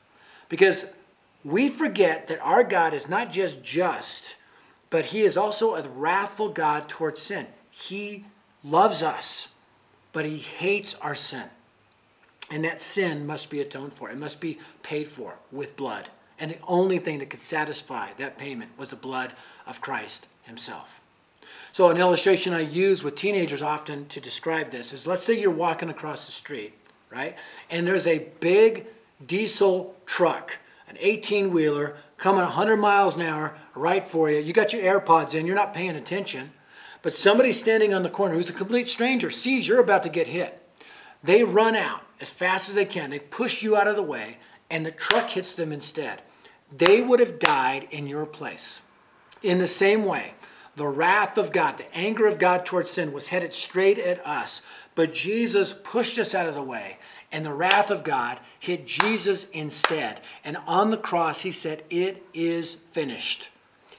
Because 0.50 0.86
we 1.44 1.70
forget 1.70 2.28
that 2.28 2.40
our 2.42 2.64
God 2.64 2.94
is 2.94 3.10
not 3.10 3.32
just 3.32 3.64
just, 3.64 4.36
but 4.90 5.08
he 5.08 5.22
is 5.22 5.38
also 5.38 5.76
a 5.76 5.88
wrathful 5.88 6.50
God 6.50 6.90
towards 6.90 7.22
sin. 7.22 7.48
He 7.70 8.26
loves 8.64 9.04
us, 9.04 9.50
but 10.12 10.26
he 10.26 10.38
hates 10.38 10.96
our 10.96 11.16
sin. 11.16 11.46
And 12.52 12.66
that 12.66 12.82
sin 12.82 13.28
must 13.28 13.50
be 13.50 13.62
atoned 13.62 13.94
for. 13.94 14.10
It 14.10 14.18
must 14.18 14.42
be 14.42 14.58
paid 14.82 15.08
for 15.08 15.36
with 15.52 15.76
blood. 15.76 16.10
And 16.40 16.52
the 16.52 16.58
only 16.68 16.98
thing 16.98 17.20
that 17.20 17.30
could 17.30 17.40
satisfy 17.40 18.10
that 18.18 18.38
payment 18.38 18.72
was 18.78 18.90
the 18.90 18.96
blood 18.96 19.34
of 19.68 19.82
Christ 19.82 20.28
himself. 20.44 21.02
So, 21.72 21.90
an 21.90 21.98
illustration 21.98 22.54
I 22.54 22.62
use 22.62 23.04
with 23.04 23.16
teenagers 23.16 23.62
often 23.62 24.08
to 24.08 24.20
describe 24.20 24.72
this 24.72 24.94
is 24.94 25.08
let's 25.08 25.24
say 25.24 25.40
you're 25.40 25.52
walking 25.52 25.90
across 25.90 26.26
the 26.26 26.32
street, 26.32 26.74
right? 27.10 27.38
And 27.70 27.88
there's 27.88 28.08
a 28.08 28.28
big 28.40 28.88
diesel 29.26 29.98
truck, 30.06 30.58
an 30.88 30.98
18 31.00 31.52
wheeler, 31.52 31.98
coming 32.18 32.42
100 32.42 32.78
miles 32.78 33.16
an 33.16 33.24
hour 33.24 33.58
right 33.76 34.08
for 34.08 34.30
you. 34.30 34.40
You 34.40 34.54
got 34.54 34.74
your 34.74 34.82
AirPods 34.82 35.34
in, 35.34 35.46
you're 35.46 35.56
not 35.56 35.74
paying 35.74 35.96
attention. 35.96 36.52
But 37.02 37.14
somebody 37.14 37.54
standing 37.54 37.94
on 37.94 38.04
the 38.04 38.10
corner 38.10 38.36
who's 38.36 38.50
a 38.50 38.54
complete 38.54 38.90
stranger 38.90 39.30
sees 39.30 39.68
you're 39.68 39.80
about 39.80 40.04
to 40.04 40.10
get 40.10 40.28
hit. 40.28 40.62
They 41.24 41.44
run 41.44 41.76
out 41.76 42.02
as 42.20 42.30
fast 42.30 42.70
as 42.70 42.76
they 42.76 42.86
can. 42.86 43.10
They 43.10 43.20
push 43.20 43.64
you 43.64 43.78
out 43.78 43.88
of 43.88 43.96
the 43.96 44.04
way, 44.04 44.38
and 44.70 44.86
the 44.86 44.92
truck 44.92 45.30
hits 45.30 45.54
them 45.54 45.72
instead. 45.72 46.22
They 46.76 47.02
would 47.02 47.20
have 47.20 47.40
died 47.40 47.88
in 47.90 48.08
your 48.08 48.26
place. 48.26 48.82
In 49.42 49.60
the 49.60 49.68
same 49.68 50.04
way, 50.04 50.34
the 50.80 50.88
wrath 50.88 51.38
of 51.38 51.52
God, 51.52 51.78
the 51.78 51.94
anger 51.94 52.26
of 52.26 52.40
God 52.40 52.66
towards 52.66 52.90
sin 52.90 53.12
was 53.12 53.28
headed 53.28 53.54
straight 53.54 54.00
at 54.00 54.26
us. 54.26 54.62
But 54.96 55.14
Jesus 55.14 55.74
pushed 55.74 56.18
us 56.18 56.34
out 56.34 56.48
of 56.48 56.56
the 56.56 56.64
way, 56.64 57.00
and 57.34 57.46
the 57.46 57.54
wrath 57.54 57.92
of 57.92 58.06
God 58.06 58.40
hit 58.58 58.88
Jesus 58.88 59.44
instead. 59.50 60.22
And 60.42 60.56
on 60.66 60.90
the 60.90 60.96
cross, 60.96 61.42
he 61.42 61.52
said, 61.52 61.84
It 61.90 62.26
is 62.34 62.76
finished. 62.76 63.50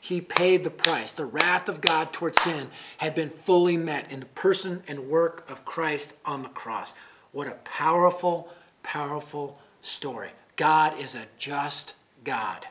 He 0.00 0.22
paid 0.22 0.64
the 0.64 0.70
price. 0.70 1.12
The 1.12 1.26
wrath 1.26 1.68
of 1.68 1.82
God 1.82 2.14
towards 2.14 2.40
sin 2.40 2.68
had 2.96 3.14
been 3.14 3.28
fully 3.28 3.76
met 3.76 4.10
in 4.10 4.20
the 4.20 4.26
person 4.26 4.82
and 4.88 5.00
work 5.00 5.50
of 5.50 5.66
Christ 5.66 6.14
on 6.24 6.42
the 6.42 6.48
cross. 6.48 6.94
What 7.32 7.46
a 7.46 7.58
powerful, 7.62 8.48
powerful 8.82 9.60
story. 9.82 10.30
God 10.56 10.98
is 10.98 11.14
a 11.14 11.26
just 11.36 11.92
God, 12.24 12.68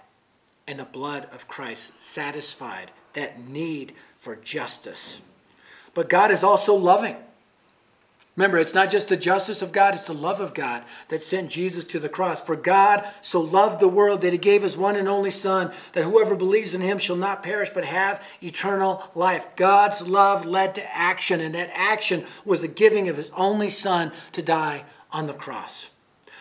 and 0.66 0.80
the 0.80 0.86
blood 0.86 1.28
of 1.32 1.48
Christ 1.48 2.02
satisfied 2.02 2.92
that 3.20 3.40
need 3.40 3.94
for 4.18 4.36
justice. 4.36 5.22
But 5.94 6.10
God 6.10 6.32
is 6.32 6.44
also 6.44 6.74
loving. 6.74 7.16
Remember, 8.40 8.58
it's 8.58 8.74
not 8.74 8.90
just 8.90 9.10
the 9.10 9.18
justice 9.18 9.62
of 9.62 9.74
God, 9.74 9.96
it's 9.96 10.08
the 10.08 10.14
love 10.14 10.40
of 10.40 10.54
God 10.54 10.86
that 11.10 11.22
sent 11.22 11.52
Jesus 11.52 11.84
to 11.84 12.00
the 12.00 12.08
cross. 12.08 12.40
For 12.40 12.56
God 12.56 13.06
so 13.20 13.42
loved 13.42 13.82
the 13.82 13.90
world 13.90 14.22
that 14.22 14.32
he 14.32 14.38
gave 14.38 14.62
his 14.64 14.78
one 14.78 14.96
and 14.96 15.10
only 15.10 15.30
Son, 15.30 15.74
that 15.92 16.06
whoever 16.06 16.38
believes 16.38 16.74
in 16.74 16.80
him 16.80 17.00
shall 17.00 17.18
not 17.18 17.44
perish 17.44 17.70
but 17.70 17.84
have 17.84 18.24
eternal 18.42 19.04
life. 19.14 19.46
God's 19.58 20.08
love 20.08 20.46
led 20.46 20.74
to 20.76 20.96
action, 20.98 21.42
and 21.42 21.54
that 21.54 21.70
action 21.74 22.24
was 22.46 22.62
the 22.62 22.70
giving 22.70 23.10
of 23.10 23.18
his 23.18 23.30
only 23.36 23.70
Son 23.70 24.14
to 24.32 24.42
die 24.42 24.86
on 25.12 25.28
the 25.28 25.34
cross. 25.34 25.90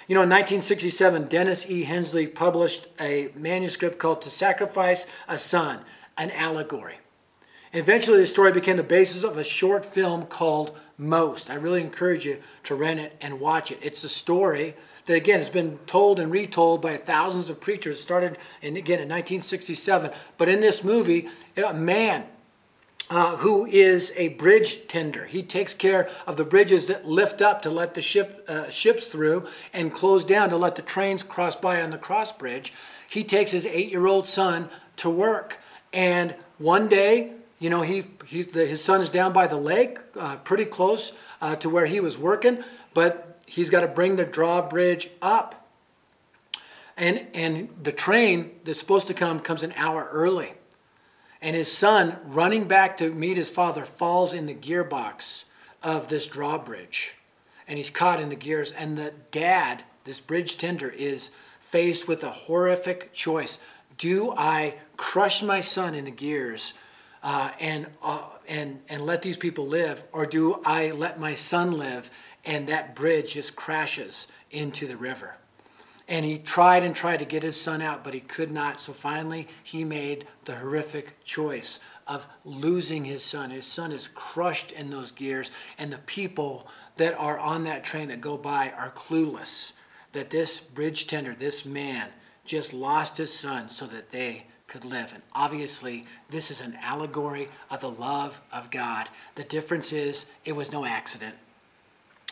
You 0.06 0.14
know, 0.14 0.22
in 0.22 0.30
1967, 0.30 1.26
Dennis 1.26 1.68
E. 1.68 1.82
Hensley 1.82 2.28
published 2.28 2.86
a 3.00 3.30
manuscript 3.34 3.98
called 3.98 4.22
To 4.22 4.30
Sacrifice 4.30 5.06
a 5.26 5.36
Son, 5.36 5.80
an 6.18 6.30
allegory. 6.32 6.98
Eventually, 7.72 8.18
the 8.18 8.26
story 8.26 8.52
became 8.52 8.76
the 8.76 8.82
basis 8.82 9.24
of 9.24 9.36
a 9.36 9.44
short 9.44 9.84
film 9.84 10.26
called 10.26 10.76
Most. 10.96 11.50
I 11.50 11.54
really 11.54 11.80
encourage 11.80 12.26
you 12.26 12.38
to 12.64 12.74
rent 12.74 13.00
it 13.00 13.16
and 13.20 13.40
watch 13.40 13.70
it. 13.70 13.78
It's 13.82 14.04
a 14.04 14.08
story 14.08 14.74
that, 15.06 15.14
again, 15.14 15.38
has 15.38 15.50
been 15.50 15.78
told 15.86 16.18
and 16.18 16.30
retold 16.30 16.82
by 16.82 16.96
thousands 16.96 17.50
of 17.50 17.60
preachers. 17.60 17.98
It 17.98 18.02
started, 18.02 18.38
in, 18.62 18.76
again, 18.76 19.00
in 19.00 19.08
1967. 19.08 20.10
But 20.38 20.48
in 20.48 20.60
this 20.60 20.82
movie, 20.82 21.28
a 21.56 21.74
man 21.74 22.24
uh, 23.10 23.36
who 23.36 23.66
is 23.66 24.12
a 24.16 24.28
bridge 24.28 24.86
tender. 24.86 25.24
He 25.24 25.42
takes 25.42 25.72
care 25.72 26.08
of 26.26 26.36
the 26.36 26.44
bridges 26.44 26.88
that 26.88 27.06
lift 27.06 27.40
up 27.40 27.62
to 27.62 27.70
let 27.70 27.94
the 27.94 28.02
ship, 28.02 28.44
uh, 28.48 28.68
ships 28.68 29.08
through 29.08 29.46
and 29.72 29.92
close 29.92 30.24
down 30.24 30.50
to 30.50 30.56
let 30.56 30.76
the 30.76 30.82
trains 30.82 31.22
cross 31.22 31.56
by 31.56 31.80
on 31.80 31.90
the 31.90 31.98
cross 31.98 32.32
bridge. 32.32 32.72
He 33.08 33.24
takes 33.24 33.50
his 33.50 33.66
eight 33.66 33.90
year 33.90 34.06
old 34.06 34.28
son 34.28 34.68
to 34.96 35.08
work. 35.08 35.58
And 35.92 36.34
one 36.58 36.88
day, 36.88 37.32
you 37.58 37.70
know, 37.70 37.82
he, 37.82 38.04
he 38.26 38.42
the, 38.42 38.66
his 38.66 38.86
down 39.10 39.32
by 39.32 39.46
the 39.46 39.56
lake, 39.56 39.98
uh, 40.18 40.36
pretty 40.36 40.64
close 40.64 41.12
uh, 41.40 41.56
to 41.56 41.68
where 41.68 41.86
he 41.86 42.00
was 42.00 42.18
working, 42.18 42.62
but 42.94 43.40
he's 43.46 43.70
got 43.70 43.80
to 43.80 43.88
bring 43.88 44.16
the 44.16 44.24
drawbridge 44.24 45.10
up. 45.22 45.66
And, 46.96 47.26
and 47.32 47.68
the 47.82 47.92
train 47.92 48.50
that's 48.64 48.80
supposed 48.80 49.06
to 49.06 49.14
come 49.14 49.40
comes 49.40 49.62
an 49.62 49.72
hour 49.76 50.08
early. 50.10 50.54
And 51.40 51.54
his 51.54 51.70
son, 51.70 52.18
running 52.24 52.66
back 52.66 52.96
to 52.96 53.12
meet 53.12 53.36
his 53.36 53.50
father, 53.50 53.84
falls 53.84 54.34
in 54.34 54.46
the 54.46 54.54
gearbox 54.54 55.44
of 55.82 56.08
this 56.08 56.26
drawbridge. 56.26 57.14
And 57.68 57.76
he's 57.76 57.90
caught 57.90 58.20
in 58.20 58.28
the 58.28 58.34
gears. 58.34 58.72
And 58.72 58.98
the 58.98 59.14
dad, 59.30 59.84
this 60.02 60.20
bridge 60.20 60.56
tender, 60.56 60.88
is 60.90 61.30
faced 61.60 62.08
with 62.08 62.24
a 62.24 62.30
horrific 62.30 63.12
choice. 63.12 63.60
Do 63.98 64.32
I 64.36 64.76
crush 64.96 65.42
my 65.42 65.60
son 65.60 65.94
in 65.94 66.04
the 66.04 66.10
gears 66.10 66.72
uh, 67.22 67.50
and, 67.60 67.88
uh, 68.02 68.28
and, 68.48 68.80
and 68.88 69.02
let 69.02 69.22
these 69.22 69.36
people 69.36 69.66
live? 69.66 70.04
Or 70.12 70.24
do 70.24 70.62
I 70.64 70.92
let 70.92 71.20
my 71.20 71.34
son 71.34 71.72
live 71.72 72.10
and 72.44 72.68
that 72.68 72.94
bridge 72.94 73.34
just 73.34 73.56
crashes 73.56 74.28
into 74.50 74.86
the 74.86 74.96
river? 74.96 75.36
And 76.06 76.24
he 76.24 76.38
tried 76.38 76.84
and 76.84 76.96
tried 76.96 77.18
to 77.18 77.26
get 77.26 77.42
his 77.42 77.60
son 77.60 77.82
out, 77.82 78.02
but 78.02 78.14
he 78.14 78.20
could 78.20 78.50
not. 78.50 78.80
So 78.80 78.94
finally, 78.94 79.46
he 79.62 79.84
made 79.84 80.26
the 80.46 80.54
horrific 80.54 81.22
choice 81.22 81.80
of 82.06 82.26
losing 82.46 83.04
his 83.04 83.22
son. 83.22 83.50
His 83.50 83.66
son 83.66 83.92
is 83.92 84.08
crushed 84.08 84.72
in 84.72 84.88
those 84.88 85.10
gears, 85.10 85.50
and 85.76 85.92
the 85.92 85.98
people 85.98 86.66
that 86.96 87.12
are 87.18 87.38
on 87.38 87.64
that 87.64 87.84
train 87.84 88.08
that 88.08 88.22
go 88.22 88.38
by 88.38 88.70
are 88.70 88.90
clueless 88.90 89.74
that 90.12 90.30
this 90.30 90.60
bridge 90.60 91.06
tender, 91.06 91.34
this 91.38 91.66
man, 91.66 92.08
just 92.48 92.72
lost 92.72 93.18
his 93.18 93.32
son 93.32 93.68
so 93.68 93.86
that 93.86 94.10
they 94.10 94.46
could 94.66 94.84
live. 94.84 95.12
And 95.12 95.22
obviously, 95.34 96.04
this 96.28 96.50
is 96.50 96.60
an 96.60 96.78
allegory 96.82 97.48
of 97.70 97.80
the 97.80 97.90
love 97.90 98.40
of 98.52 98.70
God. 98.70 99.08
The 99.34 99.44
difference 99.44 99.92
is 99.92 100.26
it 100.44 100.56
was 100.56 100.72
no 100.72 100.84
accident. 100.84 101.34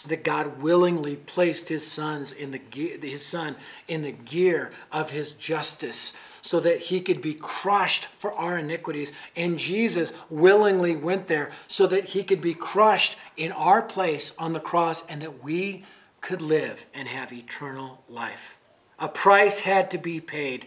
That 0.06 0.22
God 0.22 0.62
willingly 0.62 1.16
placed 1.16 1.68
his 1.68 1.84
sons 1.84 2.30
in 2.30 2.52
the 2.52 2.60
his 3.02 3.24
son 3.24 3.56
in 3.88 4.02
the 4.02 4.12
gear 4.12 4.70
of 4.92 5.10
his 5.10 5.32
justice 5.32 6.12
so 6.42 6.60
that 6.60 6.82
he 6.82 7.00
could 7.00 7.20
be 7.20 7.34
crushed 7.34 8.06
for 8.06 8.32
our 8.34 8.58
iniquities. 8.58 9.12
And 9.34 9.58
Jesus 9.58 10.12
willingly 10.30 10.94
went 10.94 11.26
there 11.26 11.50
so 11.66 11.88
that 11.88 12.04
he 12.06 12.22
could 12.22 12.40
be 12.40 12.54
crushed 12.54 13.16
in 13.36 13.50
our 13.50 13.82
place 13.82 14.32
on 14.38 14.52
the 14.52 14.60
cross 14.60 15.04
and 15.06 15.22
that 15.22 15.42
we 15.42 15.84
could 16.20 16.42
live 16.42 16.86
and 16.94 17.08
have 17.08 17.32
eternal 17.32 18.04
life. 18.08 18.58
A 18.98 19.08
price 19.08 19.60
had 19.60 19.90
to 19.90 19.98
be 19.98 20.20
paid 20.20 20.66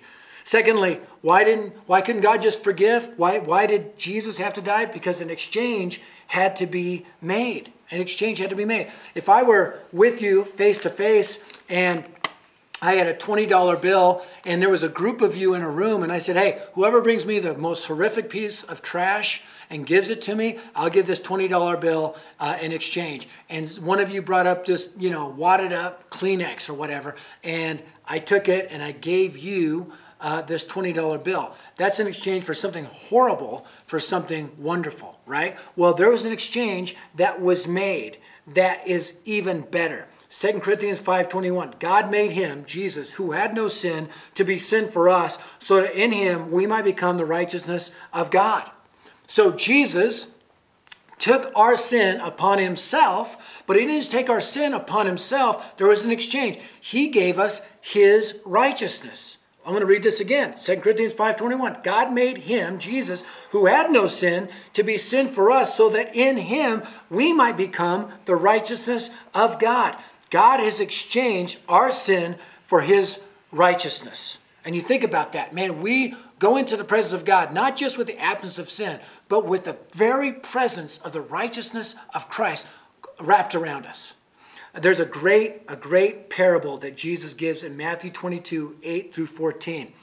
Secondly, 0.49 0.99
why 1.21 1.43
didn't 1.43 1.73
why 1.85 2.01
couldn't 2.01 2.21
God 2.21 2.41
just 2.41 2.63
forgive? 2.63 3.11
Why 3.17 3.37
why 3.37 3.67
did 3.67 3.99
Jesus 3.99 4.39
have 4.39 4.51
to 4.55 4.63
die? 4.63 4.85
Because 4.85 5.21
an 5.21 5.29
exchange 5.29 6.01
had 6.25 6.55
to 6.55 6.65
be 6.65 7.05
made. 7.21 7.71
An 7.91 8.01
exchange 8.01 8.39
had 8.39 8.49
to 8.49 8.55
be 8.55 8.65
made. 8.65 8.89
If 9.13 9.29
I 9.29 9.43
were 9.43 9.79
with 9.91 10.23
you 10.23 10.43
face 10.43 10.79
to 10.79 10.89
face 10.89 11.37
and 11.69 12.03
I 12.81 12.93
had 12.95 13.07
a 13.07 13.13
$20 13.13 13.81
bill 13.81 14.23
and 14.45 14.61
there 14.61 14.69
was 14.69 14.83
a 14.83 14.89
group 14.89 15.21
of 15.21 15.35
you 15.35 15.53
in 15.53 15.61
a 15.61 15.69
room 15.69 16.03
and 16.03 16.11
I 16.11 16.19
said, 16.19 16.35
"Hey, 16.35 16.61
whoever 16.73 17.01
brings 17.01 17.25
me 17.25 17.39
the 17.39 17.57
most 17.57 17.85
horrific 17.87 18.29
piece 18.29 18.63
of 18.63 18.81
trash 18.81 19.41
and 19.69 19.85
gives 19.85 20.09
it 20.09 20.21
to 20.23 20.35
me, 20.35 20.57
I'll 20.75 20.89
give 20.89 21.05
this 21.05 21.21
$20 21.21 21.79
bill 21.79 22.15
uh, 22.39 22.57
in 22.61 22.71
exchange." 22.71 23.27
And 23.49 23.69
one 23.83 23.99
of 23.99 24.11
you 24.11 24.21
brought 24.21 24.47
up 24.47 24.65
this, 24.65 24.93
you 24.97 25.09
know, 25.09 25.27
wadded 25.27 25.73
up 25.73 26.09
Kleenex 26.09 26.69
or 26.69 26.73
whatever, 26.73 27.15
and 27.43 27.83
I 28.05 28.19
took 28.19 28.47
it 28.47 28.67
and 28.71 28.81
I 28.81 28.91
gave 28.91 29.37
you 29.37 29.91
uh, 30.21 30.41
this 30.41 30.65
$20 30.65 31.23
bill. 31.23 31.53
That's 31.77 31.99
in 31.99 32.07
exchange 32.07 32.43
for 32.43 32.53
something 32.53 32.85
horrible 32.85 33.65
for 33.87 33.99
something 33.99 34.51
wonderful, 34.57 35.19
right? 35.25 35.57
Well, 35.75 35.93
there 35.93 36.09
was 36.09 36.25
an 36.25 36.31
exchange 36.31 36.95
that 37.15 37.41
was 37.41 37.67
made 37.67 38.17
that 38.47 38.87
is 38.87 39.17
even 39.25 39.61
better. 39.61 40.07
2 40.29 40.61
Corinthians 40.61 40.99
5:21 40.99 41.79
God 41.79 42.11
made 42.11 42.31
him 42.31 42.63
Jesus 42.65 43.13
who 43.13 43.31
had 43.31 43.55
no 43.55 43.67
sin 43.67 44.09
to 44.35 44.43
be 44.43 44.59
sin 44.59 44.87
for 44.87 45.09
us 45.09 45.39
so 45.57 45.81
that 45.81 45.95
in 45.95 46.11
him 46.11 46.51
we 46.51 46.67
might 46.67 46.83
become 46.83 47.17
the 47.17 47.25
righteousness 47.25 47.91
of 48.13 48.29
God. 48.29 48.69
So 49.25 49.51
Jesus 49.51 50.27
took 51.17 51.51
our 51.55 51.75
sin 51.75 52.19
upon 52.21 52.59
himself, 52.59 53.63
but 53.67 53.75
he 53.75 53.83
didn't 53.85 53.97
just 53.97 54.11
take 54.11 54.29
our 54.29 54.41
sin 54.41 54.73
upon 54.73 55.05
himself, 55.05 55.77
there 55.77 55.87
was 55.87 56.05
an 56.05 56.11
exchange. 56.11 56.57
He 56.79 57.07
gave 57.07 57.37
us 57.37 57.61
his 57.81 58.39
righteousness. 58.45 59.37
I'm 59.65 59.73
going 59.73 59.81
to 59.81 59.87
read 59.87 60.03
this 60.03 60.19
again. 60.21 60.55
2 60.57 60.81
Corinthians 60.81 61.13
5:21. 61.13 61.83
God 61.83 62.13
made 62.13 62.39
him, 62.39 62.79
Jesus, 62.79 63.23
who 63.51 63.65
had 63.65 63.91
no 63.91 64.07
sin, 64.07 64.47
to 64.73 64.83
be 64.83 64.97
sin 64.97 65.27
for 65.27 65.51
us 65.51 65.75
so 65.75 65.89
that 65.89 66.15
in 66.15 66.37
him 66.37 66.81
we 67.09 67.33
might 67.33 67.57
become 67.57 68.11
the 68.25 68.35
righteousness 68.35 69.09
of 69.33 69.59
God. 69.59 69.97
God 70.29 70.59
has 70.59 70.79
exchanged 70.79 71.59
our 71.67 71.91
sin 71.91 72.37
for 72.65 72.81
his 72.81 73.19
righteousness. 73.51 74.37
And 74.65 74.75
you 74.75 74.81
think 74.81 75.03
about 75.03 75.31
that, 75.33 75.53
man, 75.53 75.81
we 75.81 76.15
go 76.37 76.57
into 76.57 76.77
the 76.77 76.83
presence 76.83 77.13
of 77.13 77.25
God 77.25 77.53
not 77.53 77.75
just 77.75 77.97
with 77.97 78.07
the 78.07 78.19
absence 78.19 78.59
of 78.59 78.69
sin, 78.69 78.99
but 79.27 79.45
with 79.45 79.63
the 79.63 79.77
very 79.93 80.33
presence 80.33 80.97
of 80.99 81.11
the 81.11 81.21
righteousness 81.21 81.95
of 82.13 82.29
Christ 82.29 82.67
wrapped 83.19 83.55
around 83.55 83.85
us. 83.85 84.13
There's 84.73 84.99
a 84.99 85.05
great, 85.05 85.63
a 85.67 85.75
great 85.75 86.29
parable 86.29 86.77
that 86.77 86.95
Jesus 86.95 87.33
gives 87.33 87.63
in 87.63 87.75
Matthew 87.75 88.11
22, 88.11 88.77
8 88.83 89.13
through 89.13 89.25
14. 89.25 89.93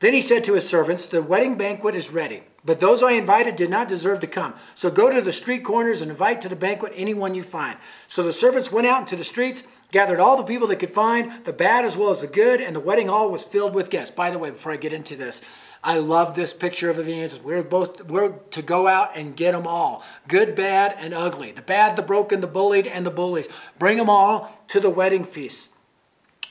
Then 0.00 0.12
he 0.12 0.20
said 0.20 0.44
to 0.44 0.54
his 0.54 0.68
servants, 0.68 1.06
The 1.06 1.22
wedding 1.22 1.56
banquet 1.56 1.94
is 1.94 2.12
ready, 2.12 2.42
but 2.64 2.80
those 2.80 3.02
I 3.02 3.12
invited 3.12 3.56
did 3.56 3.70
not 3.70 3.88
deserve 3.88 4.20
to 4.20 4.26
come. 4.26 4.54
So 4.74 4.90
go 4.90 5.10
to 5.10 5.20
the 5.20 5.32
street 5.32 5.64
corners 5.64 6.00
and 6.00 6.10
invite 6.10 6.40
to 6.42 6.48
the 6.48 6.56
banquet 6.56 6.92
anyone 6.96 7.34
you 7.34 7.42
find. 7.42 7.78
So 8.06 8.22
the 8.22 8.32
servants 8.32 8.72
went 8.72 8.86
out 8.86 9.00
into 9.00 9.16
the 9.16 9.24
streets 9.24 9.64
gathered 9.94 10.18
all 10.18 10.36
the 10.36 10.42
people 10.42 10.66
they 10.66 10.74
could 10.74 10.90
find, 10.90 11.44
the 11.44 11.52
bad 11.52 11.84
as 11.84 11.96
well 11.96 12.10
as 12.10 12.20
the 12.20 12.26
good, 12.26 12.60
and 12.60 12.74
the 12.74 12.80
wedding 12.80 13.06
hall 13.06 13.30
was 13.30 13.44
filled 13.44 13.76
with 13.76 13.90
guests. 13.90 14.12
By 14.12 14.28
the 14.28 14.40
way, 14.40 14.50
before 14.50 14.72
I 14.72 14.76
get 14.76 14.92
into 14.92 15.14
this, 15.14 15.40
I 15.84 15.98
love 15.98 16.34
this 16.34 16.52
picture 16.52 16.90
of 16.90 16.98
evangelism. 16.98 17.44
We're 17.44 17.62
both 17.62 18.10
we're 18.10 18.30
to 18.30 18.60
go 18.60 18.88
out 18.88 19.16
and 19.16 19.36
get 19.36 19.52
them 19.52 19.68
all, 19.68 20.02
good, 20.26 20.56
bad, 20.56 20.96
and 20.98 21.14
ugly, 21.14 21.52
the 21.52 21.62
bad, 21.62 21.94
the 21.94 22.02
broken, 22.02 22.40
the 22.40 22.48
bullied, 22.48 22.88
and 22.88 23.06
the 23.06 23.10
bullies. 23.12 23.46
Bring 23.78 23.96
them 23.96 24.10
all 24.10 24.52
to 24.66 24.80
the 24.80 24.90
wedding 24.90 25.22
feast. 25.22 25.70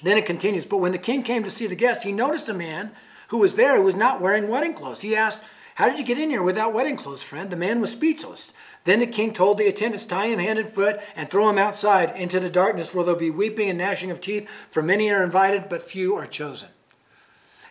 Then 0.01 0.17
it 0.17 0.25
continues. 0.25 0.65
But 0.65 0.77
when 0.77 0.93
the 0.93 0.97
king 0.97 1.21
came 1.21 1.43
to 1.43 1.49
see 1.49 1.67
the 1.67 1.75
guests, 1.75 2.05
he 2.05 2.13
noticed 2.13 2.47
a 2.47 2.53
man 2.53 2.93
who 3.27 3.39
was 3.39 3.55
there 3.55 3.75
who 3.75 3.83
was 3.83 3.95
not 3.95 4.21
wearing 4.21 4.47
wedding 4.47 4.73
clothes. 4.73 5.01
He 5.01 5.17
asked, 5.17 5.43
"How 5.75 5.89
did 5.89 5.99
you 5.99 6.05
get 6.05 6.19
in 6.19 6.29
here 6.29 6.43
without 6.43 6.73
wedding 6.73 6.97
clothes, 6.97 7.23
friend?" 7.23 7.49
The 7.49 7.55
man 7.55 7.81
was 7.81 7.91
speechless. 7.91 8.53
Then 8.83 8.99
the 8.99 9.07
king 9.07 9.33
told 9.33 9.57
the 9.57 9.67
attendants, 9.67 10.05
Tie 10.05 10.27
him 10.27 10.39
hand 10.39 10.59
and 10.59 10.69
foot 10.69 10.99
and 11.15 11.29
throw 11.29 11.49
him 11.49 11.57
outside 11.57 12.15
into 12.17 12.39
the 12.39 12.49
darkness 12.49 12.93
where 12.93 13.03
there'll 13.03 13.19
be 13.19 13.31
weeping 13.31 13.69
and 13.69 13.79
gnashing 13.79 14.11
of 14.11 14.21
teeth, 14.21 14.47
for 14.69 14.81
many 14.83 15.09
are 15.09 15.23
invited, 15.23 15.69
but 15.69 15.83
few 15.83 16.15
are 16.15 16.25
chosen. 16.25 16.69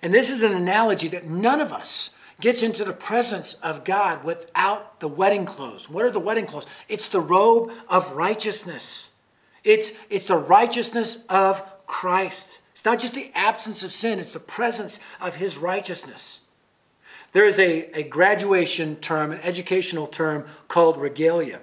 And 0.02 0.12
this 0.12 0.30
is 0.30 0.42
an 0.42 0.52
analogy 0.52 1.09
that 1.09 1.26
none 1.26 1.61
of 1.61 1.73
us 1.73 2.11
gets 2.40 2.62
into 2.62 2.85
the 2.85 2.92
presence 2.92 3.54
of 3.54 3.85
God 3.85 4.25
without 4.25 4.99
the 5.00 5.09
wedding 5.09 5.47
clothes. 5.47 5.88
What 5.88 6.04
are 6.04 6.11
the 6.11 6.18
wedding 6.18 6.47
clothes? 6.47 6.66
It's 6.88 7.09
the 7.09 7.21
robe 7.21 7.71
of 7.88 8.12
righteousness. 8.12 9.11
It's, 9.62 9.92
it's 10.11 10.26
the 10.26 10.37
righteousness 10.37 11.25
of 11.28 11.62
Christ. 11.87 12.61
It's 12.73 12.85
not 12.85 12.99
just 12.99 13.14
the 13.14 13.30
absence 13.35 13.85
of 13.85 13.92
sin, 13.92 14.18
it's 14.18 14.32
the 14.32 14.40
presence 14.40 14.99
of 15.21 15.37
his 15.37 15.56
righteousness. 15.56 16.40
There 17.33 17.47
is 17.47 17.59
a, 17.59 17.99
a 17.99 18.03
graduation 18.03 18.97
term, 18.97 19.33
an 19.33 19.41
educational 19.41 20.07
term 20.07 20.45
called 20.69 20.99
regalia. 20.99 21.61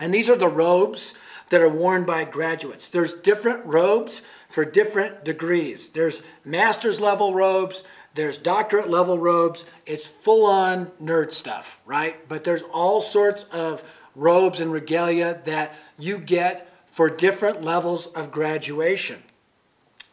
And 0.00 0.14
these 0.14 0.30
are 0.30 0.36
the 0.36 0.48
robes 0.48 1.14
that 1.50 1.60
are 1.60 1.68
worn 1.68 2.04
by 2.04 2.24
graduates. 2.24 2.88
There's 2.88 3.14
different 3.14 3.64
robes 3.64 4.22
for 4.48 4.64
different 4.64 5.24
degrees. 5.24 5.88
There's 5.88 6.22
master's 6.44 7.00
level 7.00 7.34
robes, 7.34 7.82
there's 8.14 8.38
doctorate 8.38 8.88
level 8.88 9.18
robes. 9.18 9.64
It's 9.86 10.06
full 10.06 10.46
on 10.46 10.86
nerd 11.00 11.30
stuff, 11.32 11.80
right? 11.86 12.28
But 12.28 12.44
there's 12.44 12.62
all 12.62 13.00
sorts 13.00 13.44
of 13.44 13.82
robes 14.16 14.60
and 14.60 14.72
regalia 14.72 15.40
that 15.44 15.74
you 15.98 16.18
get 16.18 16.72
for 16.86 17.10
different 17.10 17.62
levels 17.62 18.08
of 18.08 18.32
graduation 18.32 19.22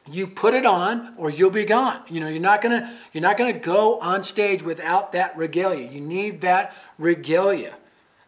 you 0.07 0.27
put 0.27 0.53
it 0.53 0.65
on 0.65 1.13
or 1.17 1.29
you'll 1.29 1.49
be 1.49 1.65
gone. 1.65 2.01
You 2.07 2.19
know 2.19 2.27
you're 2.27 2.41
not 2.41 2.61
gonna 2.61 2.93
you're 3.11 3.21
not 3.21 3.37
gonna 3.37 3.53
go 3.53 3.99
on 3.99 4.23
stage 4.23 4.61
without 4.61 5.11
that 5.13 5.35
regalia. 5.35 5.89
You 5.89 6.01
need 6.01 6.41
that 6.41 6.75
regalia. 6.97 7.75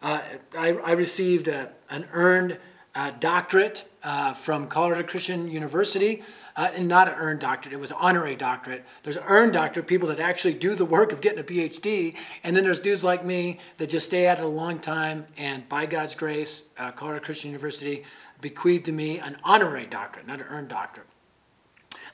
Uh, 0.02 0.20
I, 0.56 0.74
I, 0.74 0.92
received 0.92 1.48
a, 1.48 1.72
an 1.90 2.06
earned 2.12 2.56
uh, 2.94 3.10
doctorate 3.18 3.84
uh, 4.04 4.32
from 4.32 4.68
colorado 4.68 5.02
christian 5.02 5.50
university. 5.50 6.22
Uh, 6.56 6.70
and 6.74 6.88
not 6.88 7.06
an 7.06 7.14
earned 7.14 7.38
doctorate 7.38 7.72
it 7.72 7.78
was 7.78 7.92
an 7.92 7.96
honorary 8.00 8.34
doctorate. 8.34 8.84
There's 9.04 9.18
earned 9.28 9.52
doctorate 9.52 9.86
people 9.86 10.08
that 10.08 10.18
actually 10.18 10.54
do 10.54 10.74
the 10.74 10.84
work 10.84 11.12
of 11.12 11.20
getting 11.20 11.38
a 11.38 11.44
phd 11.44 12.16
and 12.42 12.56
then 12.56 12.64
there's 12.64 12.80
dudes 12.80 13.04
like 13.04 13.24
me 13.24 13.60
that 13.76 13.88
just 13.90 14.06
stay 14.06 14.26
at 14.26 14.38
it 14.38 14.44
a 14.44 14.48
long 14.48 14.80
time 14.80 15.26
and 15.36 15.68
by 15.68 15.86
god's 15.86 16.16
grace 16.16 16.64
uh, 16.76 16.90
colorado 16.90 17.24
christian 17.24 17.50
university 17.50 18.02
bequeathed 18.40 18.86
to 18.86 18.92
me 18.92 19.20
an 19.20 19.36
honorary 19.44 19.86
doctorate 19.86 20.26
not 20.26 20.40
an 20.40 20.46
earned 20.48 20.68
doctorate 20.68 21.06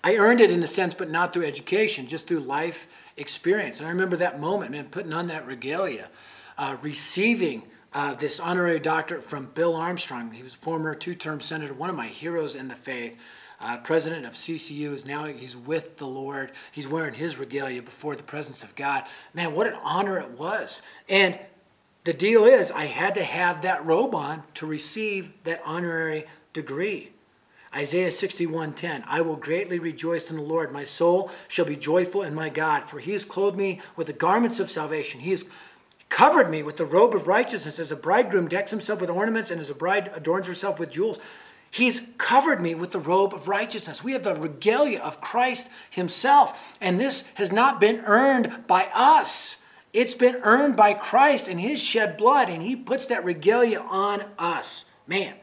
I 0.04 0.16
earned 0.16 0.42
it 0.42 0.50
in 0.50 0.62
a 0.62 0.66
sense, 0.66 0.94
but 0.94 1.10
not 1.10 1.32
through 1.32 1.46
education, 1.46 2.06
just 2.06 2.28
through 2.28 2.40
life 2.40 2.86
experience. 3.16 3.80
And 3.80 3.86
I 3.86 3.90
remember 3.90 4.18
that 4.18 4.38
moment, 4.38 4.70
man, 4.70 4.84
putting 4.90 5.14
on 5.14 5.28
that 5.28 5.46
regalia, 5.46 6.10
uh, 6.58 6.76
receiving 6.82 7.62
uh, 7.94 8.12
this 8.12 8.38
honorary 8.38 8.78
doctorate 8.78 9.24
from 9.24 9.46
Bill 9.46 9.74
Armstrong. 9.74 10.30
He 10.30 10.42
was 10.42 10.56
a 10.56 10.58
former 10.58 10.94
two-term 10.94 11.40
senator, 11.40 11.72
one 11.72 11.88
of 11.88 11.96
my 11.96 12.08
heroes 12.08 12.54
in 12.54 12.68
the 12.68 12.74
faith. 12.74 13.16
Uh, 13.58 13.78
president 13.78 14.26
of 14.26 14.34
CCU 14.34 14.92
is 14.92 15.06
now 15.06 15.24
he's 15.24 15.56
with 15.56 15.96
the 15.96 16.06
Lord. 16.06 16.52
He's 16.70 16.86
wearing 16.86 17.14
his 17.14 17.38
regalia 17.38 17.80
before 17.80 18.14
the 18.14 18.22
presence 18.22 18.62
of 18.62 18.74
God. 18.74 19.04
Man, 19.32 19.54
what 19.54 19.66
an 19.66 19.78
honor 19.82 20.18
it 20.18 20.32
was! 20.32 20.82
And 21.08 21.38
the 22.02 22.12
deal 22.12 22.44
is, 22.44 22.70
I 22.70 22.84
had 22.84 23.14
to 23.14 23.24
have 23.24 23.62
that 23.62 23.86
robe 23.86 24.14
on 24.14 24.42
to 24.54 24.66
receive 24.66 25.32
that 25.44 25.62
honorary 25.64 26.26
degree. 26.52 27.13
Isaiah 27.74 28.10
61:10 28.10 29.04
I 29.06 29.20
will 29.20 29.36
greatly 29.36 29.78
rejoice 29.78 30.30
in 30.30 30.36
the 30.36 30.42
Lord 30.42 30.72
my 30.72 30.84
soul 30.84 31.30
shall 31.48 31.64
be 31.64 31.76
joyful 31.76 32.22
in 32.22 32.34
my 32.34 32.48
God 32.48 32.84
for 32.84 32.98
he 32.98 33.12
has 33.12 33.24
clothed 33.24 33.56
me 33.56 33.80
with 33.96 34.06
the 34.06 34.12
garments 34.12 34.60
of 34.60 34.70
salvation 34.70 35.20
he 35.20 35.30
has 35.30 35.44
covered 36.08 36.50
me 36.50 36.62
with 36.62 36.76
the 36.76 36.86
robe 36.86 37.14
of 37.14 37.26
righteousness 37.26 37.78
as 37.78 37.90
a 37.90 37.96
bridegroom 37.96 38.48
decks 38.48 38.70
himself 38.70 39.00
with 39.00 39.10
ornaments 39.10 39.50
and 39.50 39.60
as 39.60 39.70
a 39.70 39.74
bride 39.74 40.10
adorns 40.14 40.46
herself 40.46 40.78
with 40.78 40.90
jewels 40.90 41.18
He's 41.74 42.02
covered 42.18 42.62
me 42.62 42.76
with 42.76 42.92
the 42.92 43.00
robe 43.00 43.34
of 43.34 43.48
righteousness. 43.48 44.04
We 44.04 44.12
have 44.12 44.22
the 44.22 44.36
regalia 44.36 45.00
of 45.00 45.20
Christ 45.20 45.72
Himself. 45.90 46.76
And 46.80 47.00
this 47.00 47.24
has 47.34 47.50
not 47.50 47.80
been 47.80 47.98
earned 48.04 48.68
by 48.68 48.88
us. 48.94 49.56
It's 49.92 50.14
been 50.14 50.36
earned 50.44 50.76
by 50.76 50.94
Christ 50.94 51.48
and 51.48 51.60
His 51.60 51.82
shed 51.82 52.16
blood, 52.16 52.48
and 52.48 52.62
He 52.62 52.76
puts 52.76 53.08
that 53.08 53.24
regalia 53.24 53.80
on 53.80 54.22
us. 54.38 54.84
Man, 55.08 55.34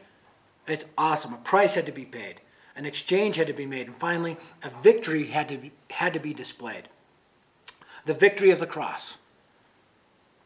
it's 0.66 0.84
awesome. 0.96 1.34
A 1.34 1.38
price 1.38 1.74
had 1.74 1.86
to 1.86 1.92
be 1.92 2.04
paid, 2.04 2.40
an 2.76 2.86
exchange 2.86 3.36
had 3.36 3.46
to 3.48 3.52
be 3.52 3.66
made, 3.66 3.86
and 3.86 3.96
finally, 3.96 4.36
a 4.62 4.70
victory 4.82 5.26
had 5.26 5.48
to 5.48 5.58
be, 5.58 5.72
had 5.90 6.14
to 6.14 6.20
be 6.20 6.32
displayed. 6.32 6.88
The 8.04 8.14
victory 8.14 8.50
of 8.50 8.60
the 8.60 8.66
cross. 8.66 9.18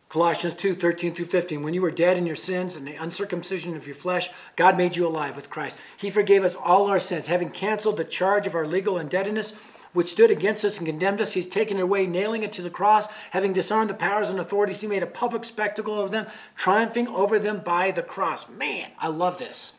Colossians 0.09 0.55
2 0.55 0.75
13 0.75 1.13
through 1.15 1.27
15. 1.27 1.63
When 1.63 1.75
you 1.75 1.83
were 1.83 1.91
dead 1.91 2.17
in 2.17 2.27
your 2.27 2.37
sins 2.37 2.77
and 2.77 2.87
the 2.87 2.95
uncircumcision 2.95 3.77
of 3.77 3.87
your 3.87 3.97
flesh, 3.97 4.31
God 4.55 4.77
made 4.77 4.97
you 4.97 5.07
alive 5.07 5.35
with 5.35 5.51
Christ. 5.51 5.81
He 5.97 6.11
forgave 6.11 6.45
us 6.45 6.55
all 6.55 6.87
our 6.87 7.01
sins, 7.01 7.27
having 7.27 7.51
canceled 7.51 7.97
the 7.97 8.05
charge 8.05 8.47
of 8.47 8.55
our 8.55 8.67
legal 8.67 8.99
indebtedness 8.99 9.55
which 9.97 10.09
stood 10.09 10.31
against 10.31 10.65
us 10.65 10.77
and 10.77 10.87
condemned 10.87 11.23
us. 11.23 11.33
He's 11.33 11.47
taken 11.47 11.79
it 11.79 11.83
away, 11.83 12.07
nailing 12.07 12.43
it 12.43 12.53
to 12.53 12.63
the 12.63 12.71
cross. 12.71 13.09
Having 13.31 13.55
disarmed 13.55 13.89
the 13.89 13.95
powers 13.95 14.29
and 14.29 14.39
authorities, 14.39 14.83
he 14.83 14.87
made 14.87 15.03
a 15.03 15.07
public 15.07 15.43
spectacle 15.43 15.99
of 15.99 16.11
them, 16.11 16.27
triumphing 16.55 17.09
over 17.09 17.39
them 17.39 17.61
by 17.61 17.91
the 17.91 18.03
cross. 18.03 18.47
Man, 18.49 18.91
I 18.99 19.09
love 19.09 19.39
this. 19.39 19.73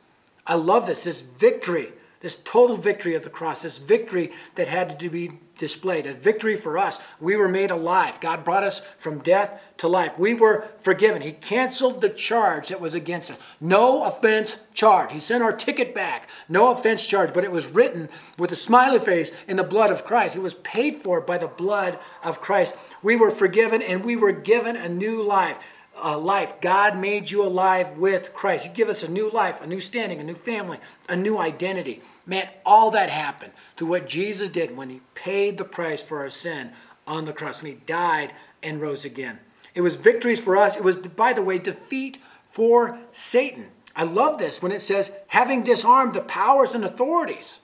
I 0.47 0.55
love 0.55 0.85
this, 0.85 1.03
this 1.03 1.21
victory, 1.21 1.91
this 2.21 2.37
total 2.37 2.77
victory 2.77 3.13
of 3.13 3.23
the 3.23 3.29
cross, 3.29 3.61
this 3.61 3.77
victory 3.77 4.31
that 4.55 4.67
had 4.67 4.99
to 4.99 5.09
be 5.09 5.31
displayed, 5.57 6.05
a 6.05 6.13
victory 6.13 6.55
for 6.55 6.77
us. 6.77 6.99
We 7.19 7.35
were 7.35 7.47
made 7.49 7.71
alive. 7.71 8.19
God 8.19 8.43
brought 8.43 8.63
us 8.63 8.79
from 8.97 9.19
death 9.19 9.61
to 9.77 9.87
life. 9.87 10.17
We 10.17 10.33
were 10.33 10.67
forgiven. 10.79 11.21
He 11.21 11.31
canceled 11.31 12.01
the 12.01 12.09
charge 12.09 12.69
that 12.69 12.81
was 12.81 12.93
against 12.93 13.31
us. 13.31 13.37
No 13.59 14.03
offense 14.03 14.59
charge. 14.73 15.11
He 15.11 15.19
sent 15.19 15.43
our 15.43 15.53
ticket 15.53 15.93
back. 15.93 16.29
No 16.47 16.71
offense 16.71 17.05
charge, 17.05 17.33
but 17.33 17.43
it 17.43 17.51
was 17.51 17.67
written 17.67 18.09
with 18.37 18.51
a 18.51 18.55
smiley 18.55 18.99
face 18.99 19.31
in 19.47 19.57
the 19.57 19.63
blood 19.63 19.91
of 19.91 20.05
Christ. 20.05 20.35
It 20.35 20.41
was 20.41 20.53
paid 20.55 20.97
for 20.97 21.21
by 21.21 21.37
the 21.37 21.47
blood 21.47 21.99
of 22.23 22.41
Christ. 22.41 22.77
We 23.01 23.15
were 23.15 23.31
forgiven 23.31 23.81
and 23.81 24.03
we 24.03 24.15
were 24.15 24.31
given 24.31 24.75
a 24.75 24.89
new 24.89 25.21
life 25.23 25.57
uh, 26.03 26.17
life. 26.17 26.59
God 26.61 26.97
made 26.97 27.29
you 27.29 27.43
alive 27.43 27.97
with 27.97 28.33
Christ. 28.33 28.67
He 28.67 28.73
give 28.73 28.89
us 28.89 29.03
a 29.03 29.11
new 29.11 29.29
life, 29.29 29.61
a 29.61 29.67
new 29.67 29.79
standing, 29.79 30.19
a 30.19 30.23
new 30.23 30.35
family, 30.35 30.79
a 31.09 31.15
new 31.15 31.37
identity. 31.37 32.01
Man, 32.25 32.47
all 32.65 32.91
that 32.91 33.09
happened 33.09 33.53
through 33.75 33.87
what 33.87 34.07
Jesus 34.07 34.49
did 34.49 34.75
when 34.75 34.89
he 34.89 35.01
paid 35.15 35.57
the 35.57 35.63
price 35.63 36.03
for 36.03 36.19
our 36.19 36.29
sin 36.29 36.71
on 37.05 37.25
the 37.25 37.33
cross, 37.33 37.61
when 37.61 37.73
he 37.73 37.79
died 37.85 38.33
and 38.61 38.81
rose 38.81 39.05
again. 39.05 39.39
It 39.73 39.81
was 39.81 39.95
victories 39.95 40.39
for 40.39 40.57
us. 40.57 40.75
It 40.75 40.83
was, 40.83 40.97
by 40.97 41.33
the 41.33 41.41
way, 41.41 41.59
defeat 41.59 42.17
for 42.51 42.97
Satan. 43.11 43.67
I 43.95 44.03
love 44.03 44.37
this 44.37 44.61
when 44.61 44.71
it 44.71 44.81
says, 44.81 45.11
having 45.27 45.63
disarmed 45.63 46.13
the 46.13 46.21
powers 46.21 46.73
and 46.73 46.83
authorities. 46.83 47.61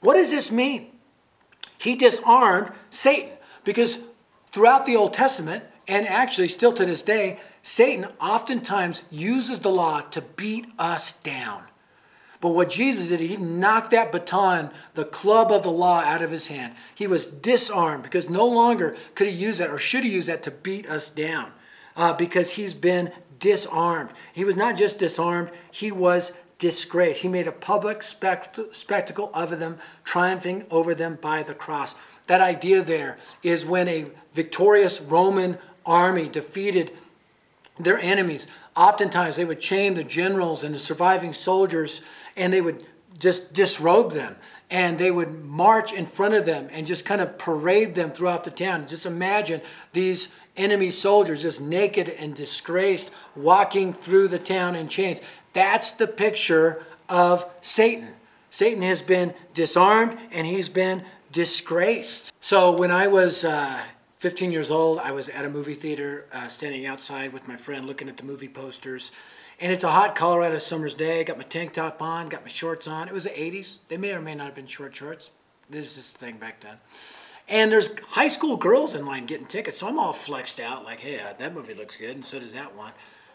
What 0.00 0.14
does 0.14 0.30
this 0.30 0.52
mean? 0.52 0.92
He 1.78 1.94
disarmed 1.94 2.72
Satan 2.90 3.32
because 3.64 4.00
throughout 4.46 4.86
the 4.86 4.96
Old 4.96 5.12
Testament, 5.12 5.64
and 5.88 6.06
actually 6.06 6.48
still 6.48 6.72
to 6.72 6.84
this 6.84 7.02
day, 7.02 7.38
Satan 7.66 8.06
oftentimes 8.20 9.02
uses 9.10 9.58
the 9.58 9.72
law 9.72 10.00
to 10.00 10.22
beat 10.22 10.68
us 10.78 11.10
down. 11.10 11.64
But 12.40 12.50
what 12.50 12.70
Jesus 12.70 13.08
did, 13.08 13.18
he 13.18 13.36
knocked 13.36 13.90
that 13.90 14.12
baton, 14.12 14.70
the 14.94 15.04
club 15.04 15.50
of 15.50 15.64
the 15.64 15.72
law, 15.72 15.98
out 15.98 16.22
of 16.22 16.30
his 16.30 16.46
hand. 16.46 16.76
He 16.94 17.08
was 17.08 17.26
disarmed 17.26 18.04
because 18.04 18.30
no 18.30 18.46
longer 18.46 18.94
could 19.16 19.26
he 19.26 19.32
use 19.32 19.58
that 19.58 19.70
or 19.70 19.78
should 19.78 20.04
he 20.04 20.10
use 20.10 20.26
that 20.26 20.44
to 20.44 20.52
beat 20.52 20.88
us 20.88 21.10
down 21.10 21.50
uh, 21.96 22.12
because 22.12 22.52
he's 22.52 22.72
been 22.72 23.10
disarmed. 23.40 24.10
He 24.32 24.44
was 24.44 24.54
not 24.54 24.76
just 24.76 25.00
disarmed, 25.00 25.50
he 25.72 25.90
was 25.90 26.34
disgraced. 26.60 27.22
He 27.22 27.28
made 27.28 27.48
a 27.48 27.52
public 27.52 28.04
spect- 28.04 28.60
spectacle 28.76 29.28
of 29.34 29.58
them, 29.58 29.78
triumphing 30.04 30.66
over 30.70 30.94
them 30.94 31.18
by 31.20 31.42
the 31.42 31.52
cross. 31.52 31.96
That 32.28 32.40
idea 32.40 32.84
there 32.84 33.18
is 33.42 33.66
when 33.66 33.88
a 33.88 34.06
victorious 34.34 35.00
Roman 35.00 35.58
army 35.84 36.28
defeated 36.28 36.92
their 37.78 37.98
enemies. 37.98 38.46
Oftentimes, 38.76 39.36
they 39.36 39.44
would 39.44 39.60
chain 39.60 39.94
the 39.94 40.04
generals 40.04 40.64
and 40.64 40.74
the 40.74 40.78
surviving 40.78 41.32
soldiers, 41.32 42.00
and 42.36 42.52
they 42.52 42.60
would 42.60 42.84
just 43.18 43.52
disrobe 43.52 44.12
them. 44.12 44.36
And 44.68 44.98
they 44.98 45.10
would 45.10 45.44
march 45.44 45.92
in 45.92 46.06
front 46.06 46.34
of 46.34 46.44
them 46.44 46.68
and 46.72 46.86
just 46.86 47.04
kind 47.04 47.20
of 47.20 47.38
parade 47.38 47.94
them 47.94 48.10
throughout 48.10 48.42
the 48.44 48.50
town. 48.50 48.86
Just 48.86 49.06
imagine 49.06 49.60
these 49.92 50.32
enemy 50.56 50.90
soldiers, 50.90 51.42
just 51.42 51.60
naked 51.60 52.08
and 52.08 52.34
disgraced, 52.34 53.12
walking 53.36 53.92
through 53.92 54.28
the 54.28 54.40
town 54.40 54.74
in 54.74 54.88
chains. 54.88 55.22
That's 55.52 55.92
the 55.92 56.08
picture 56.08 56.84
of 57.08 57.48
Satan. 57.60 58.08
Satan 58.50 58.82
has 58.82 59.02
been 59.02 59.34
disarmed 59.54 60.18
and 60.32 60.46
he's 60.46 60.68
been 60.68 61.04
disgraced. 61.30 62.32
So 62.40 62.72
when 62.72 62.90
I 62.90 63.06
was 63.06 63.44
uh, 63.44 63.80
15 64.18 64.50
years 64.50 64.70
old, 64.70 64.98
I 64.98 65.12
was 65.12 65.28
at 65.28 65.44
a 65.44 65.50
movie 65.50 65.74
theater 65.74 66.24
uh, 66.32 66.48
standing 66.48 66.86
outside 66.86 67.34
with 67.34 67.46
my 67.46 67.56
friend 67.56 67.86
looking 67.86 68.08
at 68.08 68.16
the 68.16 68.22
movie 68.22 68.48
posters. 68.48 69.12
And 69.60 69.70
it's 69.70 69.84
a 69.84 69.90
hot 69.90 70.16
Colorado 70.16 70.56
summer's 70.56 70.94
day. 70.94 71.22
Got 71.22 71.36
my 71.36 71.44
tank 71.44 71.74
top 71.74 72.00
on, 72.00 72.30
got 72.30 72.42
my 72.42 72.48
shorts 72.48 72.88
on. 72.88 73.08
It 73.08 73.14
was 73.14 73.24
the 73.24 73.30
80s. 73.30 73.78
They 73.88 73.98
may 73.98 74.12
or 74.12 74.22
may 74.22 74.34
not 74.34 74.46
have 74.46 74.54
been 74.54 74.66
short 74.66 74.96
shorts. 74.96 75.32
This 75.68 75.98
is 75.98 76.12
the 76.12 76.18
thing 76.18 76.38
back 76.38 76.60
then. 76.60 76.78
And 77.48 77.70
there's 77.70 77.90
high 78.08 78.28
school 78.28 78.56
girls 78.56 78.94
in 78.94 79.04
line 79.04 79.26
getting 79.26 79.46
tickets, 79.46 79.78
so 79.78 79.86
I'm 79.86 79.98
all 79.98 80.12
flexed 80.12 80.60
out, 80.60 80.84
like, 80.84 81.00
hey, 81.00 81.20
uh, 81.20 81.34
that 81.38 81.54
movie 81.54 81.74
looks 81.74 81.96
good, 81.96 82.16
and 82.16 82.24
so 82.24 82.40
does 82.40 82.52
that 82.54 82.74
one. 82.74 82.92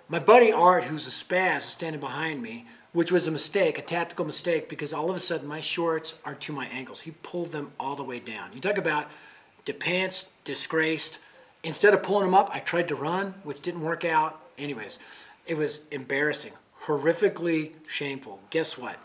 My 0.09 0.19
buddy 0.19 0.51
Art, 0.51 0.83
who's 0.83 1.07
a 1.07 1.11
spaz, 1.11 1.57
is 1.57 1.63
standing 1.63 2.01
behind 2.01 2.41
me, 2.41 2.65
which 2.91 3.11
was 3.11 3.29
a 3.29 3.31
mistake, 3.31 3.77
a 3.77 3.81
tactical 3.81 4.25
mistake, 4.25 4.67
because 4.67 4.91
all 4.91 5.09
of 5.09 5.15
a 5.15 5.19
sudden 5.19 5.47
my 5.47 5.61
shorts 5.61 6.15
are 6.25 6.35
to 6.35 6.51
my 6.51 6.65
ankles. 6.67 7.01
He 7.01 7.11
pulled 7.11 7.53
them 7.53 7.71
all 7.79 7.95
the 7.95 8.03
way 8.03 8.19
down. 8.19 8.49
You 8.53 8.59
talk 8.59 8.77
about 8.77 9.09
depants, 9.65 10.27
disgraced. 10.43 11.19
Instead 11.63 11.93
of 11.93 12.03
pulling 12.03 12.25
them 12.25 12.35
up, 12.35 12.49
I 12.53 12.59
tried 12.59 12.87
to 12.89 12.95
run, 12.95 13.35
which 13.43 13.61
didn't 13.61 13.81
work 13.81 14.03
out. 14.03 14.39
Anyways, 14.57 14.99
it 15.45 15.57
was 15.57 15.81
embarrassing, 15.91 16.53
horrifically 16.83 17.73
shameful. 17.87 18.39
Guess 18.49 18.77
what? 18.77 18.97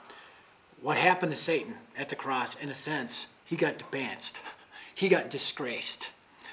What 0.81 0.97
happened 0.97 1.33
to 1.33 1.39
Satan 1.39 1.75
at 1.97 2.09
the 2.09 2.17
cross, 2.17 2.55
in 2.55 2.69
a 2.71 2.75
sense, 2.75 3.29
he 3.45 3.57
got 3.57 3.79
depanced 3.79 4.41
he 4.97 5.09
got 5.09 5.29
disgraced 5.29 6.11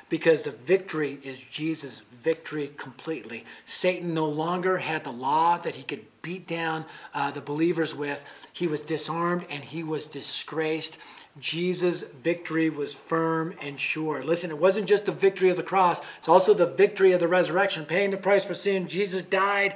because 0.10 0.44
the 0.44 0.52
victory 0.52 1.18
is 1.24 1.40
Jesus' 1.42 2.04
victory 2.22 2.72
completely. 2.78 3.46
Satan 3.66 4.14
no 4.14 4.26
longer 4.28 4.78
had 4.78 5.04
the 5.04 5.12
law 5.12 5.58
that 5.58 5.76
he 5.76 5.84
could 5.84 6.06
beat 6.22 6.46
down 6.46 6.86
uh, 7.14 7.32
the 7.32 7.42
believers 7.42 7.96
with. 7.96 8.24
He 8.52 8.68
was 8.68 8.82
disarmed 8.82 9.46
and 9.50 9.64
he 9.64 9.82
was 9.82 10.06
disgraced. 10.06 10.98
Jesus' 11.40 12.04
victory 12.04 12.70
was 12.70 12.94
firm 12.94 13.56
and 13.62 13.80
sure. 13.80 14.24
Listen, 14.24 14.52
it 14.52 14.60
wasn't 14.60 14.88
just 14.88 15.06
the 15.06 15.12
victory 15.12 15.50
of 15.50 15.58
the 15.58 15.64
cross, 15.64 16.02
it's 16.18 16.30
also 16.30 16.54
the 16.54 16.68
victory 16.68 17.12
of 17.12 17.20
the 17.20 17.28
resurrection, 17.28 17.86
paying 17.86 18.12
the 18.12 18.18
price 18.18 18.46
for 18.46 18.54
sin. 18.54 18.88
Jesus 18.88 19.24
died 19.24 19.76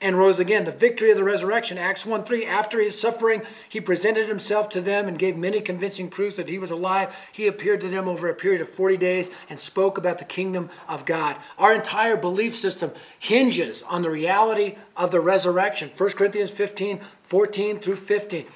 and 0.00 0.16
rose 0.16 0.38
again. 0.38 0.64
The 0.64 0.72
victory 0.72 1.10
of 1.10 1.16
the 1.16 1.24
resurrection, 1.24 1.78
Acts 1.78 2.06
1 2.06 2.24
3. 2.24 2.46
After 2.46 2.80
his 2.80 2.98
suffering, 2.98 3.42
he 3.68 3.80
presented 3.80 4.28
himself 4.28 4.68
to 4.70 4.80
them 4.80 5.08
and 5.08 5.18
gave 5.18 5.36
many 5.36 5.60
convincing 5.60 6.08
proofs 6.08 6.36
that 6.36 6.48
he 6.48 6.58
was 6.58 6.70
alive. 6.70 7.14
He 7.32 7.46
appeared 7.46 7.80
to 7.80 7.88
them 7.88 8.06
over 8.06 8.28
a 8.28 8.34
period 8.34 8.60
of 8.60 8.68
40 8.68 8.96
days 8.96 9.30
and 9.48 9.58
spoke 9.58 9.98
about 9.98 10.18
the 10.18 10.24
kingdom 10.24 10.70
of 10.88 11.04
God. 11.04 11.36
Our 11.58 11.72
entire 11.72 12.16
belief 12.16 12.54
system 12.54 12.92
hinges 13.18 13.82
on 13.82 14.02
the 14.02 14.10
reality 14.10 14.76
of 14.96 15.10
the 15.10 15.20
resurrection. 15.20 15.90
1 15.96 16.10
Corinthians 16.10 16.50
15 16.50 17.00
14 17.24 17.76
through 17.76 17.96
15. 17.96 18.46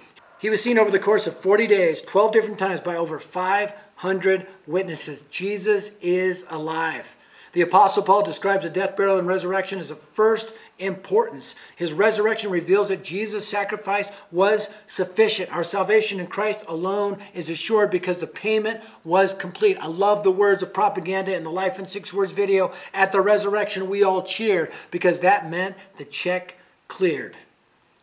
He 0.43 0.51
was 0.51 0.61
seen 0.61 0.77
over 0.77 0.91
the 0.91 0.99
course 0.99 1.29
of 1.29 1.37
40 1.37 1.69
days, 1.69 2.03
12 2.03 2.33
different 2.33 2.59
times, 2.59 2.81
by 2.81 2.97
over 2.97 3.21
500 3.21 4.45
witnesses. 4.67 5.23
Jesus 5.31 5.93
is 6.01 6.45
alive. 6.51 7.15
The 7.53 7.61
Apostle 7.61 8.03
Paul 8.03 8.25
describes 8.25 8.65
the 8.65 8.71
death, 8.71 8.97
burial, 8.97 9.21
and 9.21 9.29
resurrection 9.29 9.79
as 9.79 9.93
of 9.93 10.01
first 10.01 10.53
importance. 10.81 11.55
His 11.77 11.93
resurrection 11.93 12.51
reveals 12.51 12.89
that 12.89 13.05
Jesus' 13.05 13.47
sacrifice 13.47 14.11
was 14.33 14.71
sufficient. 14.89 15.55
Our 15.55 15.63
salvation 15.63 16.19
in 16.19 16.27
Christ 16.27 16.65
alone 16.67 17.19
is 17.35 17.49
assured 17.49 17.93
because 17.93 18.19
the 18.19 18.27
payment 18.27 18.81
was 19.05 19.35
complete. 19.35 19.77
I 19.81 19.87
love 19.87 20.25
the 20.25 20.33
words 20.33 20.65
of 20.65 20.75
Propaganda 20.75 21.37
in 21.37 21.45
the 21.45 21.53
Life 21.53 21.79
in 21.79 21.87
Six 21.87 22.13
Words 22.13 22.33
video. 22.33 22.73
At 22.93 23.13
the 23.13 23.21
resurrection, 23.21 23.89
we 23.89 24.03
all 24.03 24.23
cheered 24.23 24.73
because 24.91 25.21
that 25.21 25.49
meant 25.49 25.77
the 25.99 26.05
check 26.05 26.57
cleared. 26.89 27.37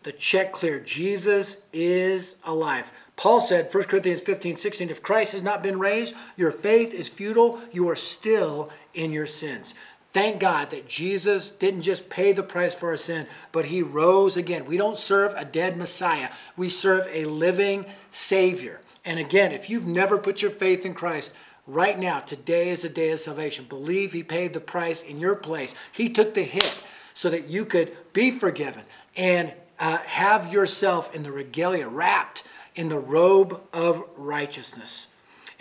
The 0.03 0.11
check 0.13 0.53
cleared. 0.53 0.85
Jesus 0.85 1.57
is 1.73 2.37
alive. 2.45 2.91
Paul 3.17 3.41
said, 3.41 3.73
1 3.73 3.83
Corinthians 3.83 4.21
15, 4.21 4.55
16, 4.55 4.89
if 4.89 5.03
Christ 5.03 5.33
has 5.33 5.43
not 5.43 5.61
been 5.61 5.77
raised, 5.77 6.15
your 6.37 6.51
faith 6.51 6.93
is 6.93 7.09
futile. 7.09 7.59
You 7.71 7.89
are 7.89 7.95
still 7.97 8.69
in 8.93 9.11
your 9.11 9.25
sins. 9.25 9.73
Thank 10.11 10.39
God 10.39 10.71
that 10.71 10.87
Jesus 10.87 11.51
didn't 11.51 11.83
just 11.83 12.09
pay 12.09 12.31
the 12.31 12.43
price 12.43 12.73
for 12.73 12.89
our 12.89 12.97
sin, 12.97 13.27
but 13.51 13.65
he 13.65 13.83
rose 13.83 14.37
again. 14.37 14.65
We 14.65 14.77
don't 14.77 14.97
serve 14.97 15.33
a 15.35 15.45
dead 15.45 15.77
Messiah, 15.77 16.29
we 16.57 16.69
serve 16.69 17.07
a 17.11 17.25
living 17.25 17.85
Savior. 18.11 18.81
And 19.05 19.19
again, 19.19 19.51
if 19.51 19.69
you've 19.69 19.87
never 19.87 20.17
put 20.17 20.41
your 20.41 20.51
faith 20.51 20.85
in 20.85 20.93
Christ, 20.93 21.35
right 21.67 21.97
now, 21.97 22.19
today 22.19 22.69
is 22.69 22.81
the 22.81 22.89
day 22.89 23.11
of 23.11 23.19
salvation. 23.19 23.65
Believe 23.69 24.13
he 24.13 24.23
paid 24.23 24.53
the 24.53 24.59
price 24.59 25.03
in 25.03 25.19
your 25.19 25.35
place. 25.35 25.75
He 25.91 26.09
took 26.09 26.33
the 26.33 26.43
hit 26.43 26.73
so 27.13 27.29
that 27.29 27.49
you 27.49 27.65
could 27.65 27.95
be 28.13 28.31
forgiven 28.31 28.83
and 29.15 29.53
uh, 29.79 29.97
have 29.99 30.51
yourself 30.51 31.13
in 31.15 31.23
the 31.23 31.31
regalia, 31.31 31.87
wrapped 31.87 32.43
in 32.75 32.89
the 32.89 32.99
robe 32.99 33.61
of 33.73 34.03
righteousness. 34.15 35.07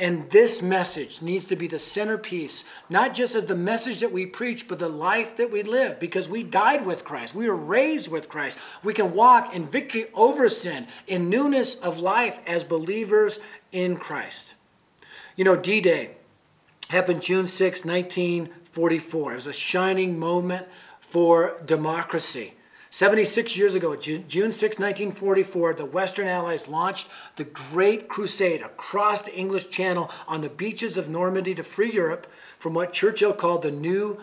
And 0.00 0.30
this 0.30 0.62
message 0.62 1.22
needs 1.22 1.44
to 1.46 1.56
be 1.56 1.66
the 1.66 1.80
centerpiece, 1.80 2.64
not 2.88 3.14
just 3.14 3.34
of 3.34 3.48
the 3.48 3.56
message 3.56 3.98
that 4.00 4.12
we 4.12 4.26
preach, 4.26 4.68
but 4.68 4.78
the 4.78 4.88
life 4.88 5.36
that 5.36 5.50
we 5.50 5.64
live, 5.64 5.98
because 5.98 6.28
we 6.28 6.44
died 6.44 6.86
with 6.86 7.04
Christ. 7.04 7.34
We 7.34 7.48
were 7.48 7.56
raised 7.56 8.08
with 8.08 8.28
Christ. 8.28 8.58
We 8.84 8.94
can 8.94 9.12
walk 9.12 9.56
in 9.56 9.66
victory 9.66 10.06
over 10.14 10.48
sin, 10.48 10.86
in 11.08 11.28
newness 11.28 11.74
of 11.74 11.98
life 11.98 12.38
as 12.46 12.62
believers 12.62 13.40
in 13.72 13.96
Christ. 13.96 14.54
You 15.34 15.44
know, 15.44 15.56
D 15.56 15.80
Day 15.80 16.10
happened 16.90 17.20
June 17.20 17.48
6, 17.48 17.84
1944. 17.84 19.32
It 19.32 19.34
was 19.34 19.46
a 19.48 19.52
shining 19.52 20.16
moment 20.16 20.68
for 21.00 21.60
democracy. 21.64 22.54
76 22.90 23.54
years 23.56 23.74
ago, 23.74 23.96
June 23.96 24.22
6, 24.52 24.78
1944, 24.78 25.74
the 25.74 25.84
Western 25.84 26.26
Allies 26.26 26.68
launched 26.68 27.08
the 27.36 27.44
Great 27.44 28.08
Crusade 28.08 28.62
across 28.62 29.20
the 29.20 29.36
English 29.36 29.68
Channel 29.68 30.10
on 30.26 30.40
the 30.40 30.48
beaches 30.48 30.96
of 30.96 31.08
Normandy 31.08 31.54
to 31.54 31.62
free 31.62 31.90
Europe 31.90 32.26
from 32.58 32.72
what 32.72 32.94
Churchill 32.94 33.34
called 33.34 33.60
the 33.60 33.70
New 33.70 34.20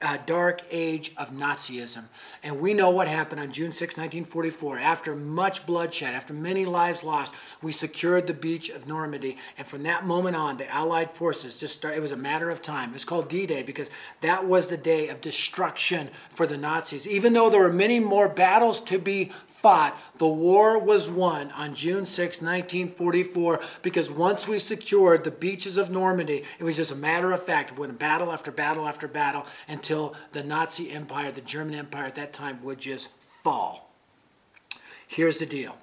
uh, 0.00 0.16
dark 0.26 0.62
age 0.70 1.12
of 1.16 1.32
Nazism. 1.32 2.04
And 2.44 2.60
we 2.60 2.72
know 2.72 2.90
what 2.90 3.08
happened 3.08 3.40
on 3.40 3.50
June 3.50 3.72
6, 3.72 3.96
1944. 3.96 4.78
After 4.78 5.16
much 5.16 5.66
bloodshed, 5.66 6.14
after 6.14 6.32
many 6.32 6.64
lives 6.64 7.02
lost, 7.02 7.34
we 7.62 7.72
secured 7.72 8.28
the 8.28 8.34
beach 8.34 8.68
of 8.70 8.86
Normandy. 8.86 9.36
And 9.56 9.66
from 9.66 9.82
that 9.82 10.06
moment 10.06 10.36
on, 10.36 10.56
the 10.56 10.72
Allied 10.72 11.10
forces 11.10 11.58
just 11.58 11.74
started, 11.74 11.98
it 11.98 12.00
was 12.00 12.12
a 12.12 12.16
matter 12.16 12.48
of 12.48 12.62
time. 12.62 12.90
It 12.90 12.94
was 12.94 13.04
called 13.04 13.28
D 13.28 13.44
Day 13.44 13.64
because 13.64 13.90
that 14.20 14.46
was 14.46 14.68
the 14.68 14.76
day 14.76 15.08
of 15.08 15.20
destruction 15.20 16.10
for 16.30 16.46
the 16.46 16.56
Nazis. 16.56 17.08
Even 17.08 17.32
though 17.32 17.50
there 17.50 17.60
were 17.60 17.72
many 17.72 17.98
more 17.98 18.28
battles 18.28 18.80
to 18.82 18.98
be 18.98 19.32
fought, 19.62 19.98
the 20.18 20.26
war 20.26 20.78
was 20.78 21.10
won 21.10 21.50
on 21.52 21.74
June 21.74 22.06
6, 22.06 22.40
1944, 22.40 23.60
because 23.82 24.10
once 24.10 24.46
we 24.46 24.58
secured 24.58 25.24
the 25.24 25.30
beaches 25.30 25.76
of 25.76 25.90
Normandy, 25.90 26.44
it 26.58 26.64
was 26.64 26.76
just 26.76 26.92
a 26.92 26.96
matter 26.96 27.32
of 27.32 27.42
fact 27.42 27.72
of 27.72 27.78
when 27.78 27.94
battle 27.94 28.32
after 28.32 28.50
battle 28.50 28.86
after 28.86 29.08
battle 29.08 29.46
until 29.66 30.14
the 30.32 30.44
Nazi 30.44 30.90
Empire, 30.90 31.32
the 31.32 31.40
German 31.40 31.74
Empire 31.74 32.06
at 32.06 32.14
that 32.14 32.32
time, 32.32 32.62
would 32.62 32.78
just 32.78 33.10
fall. 33.42 33.90
Here's 35.06 35.38
the 35.38 35.46
deal 35.46 35.76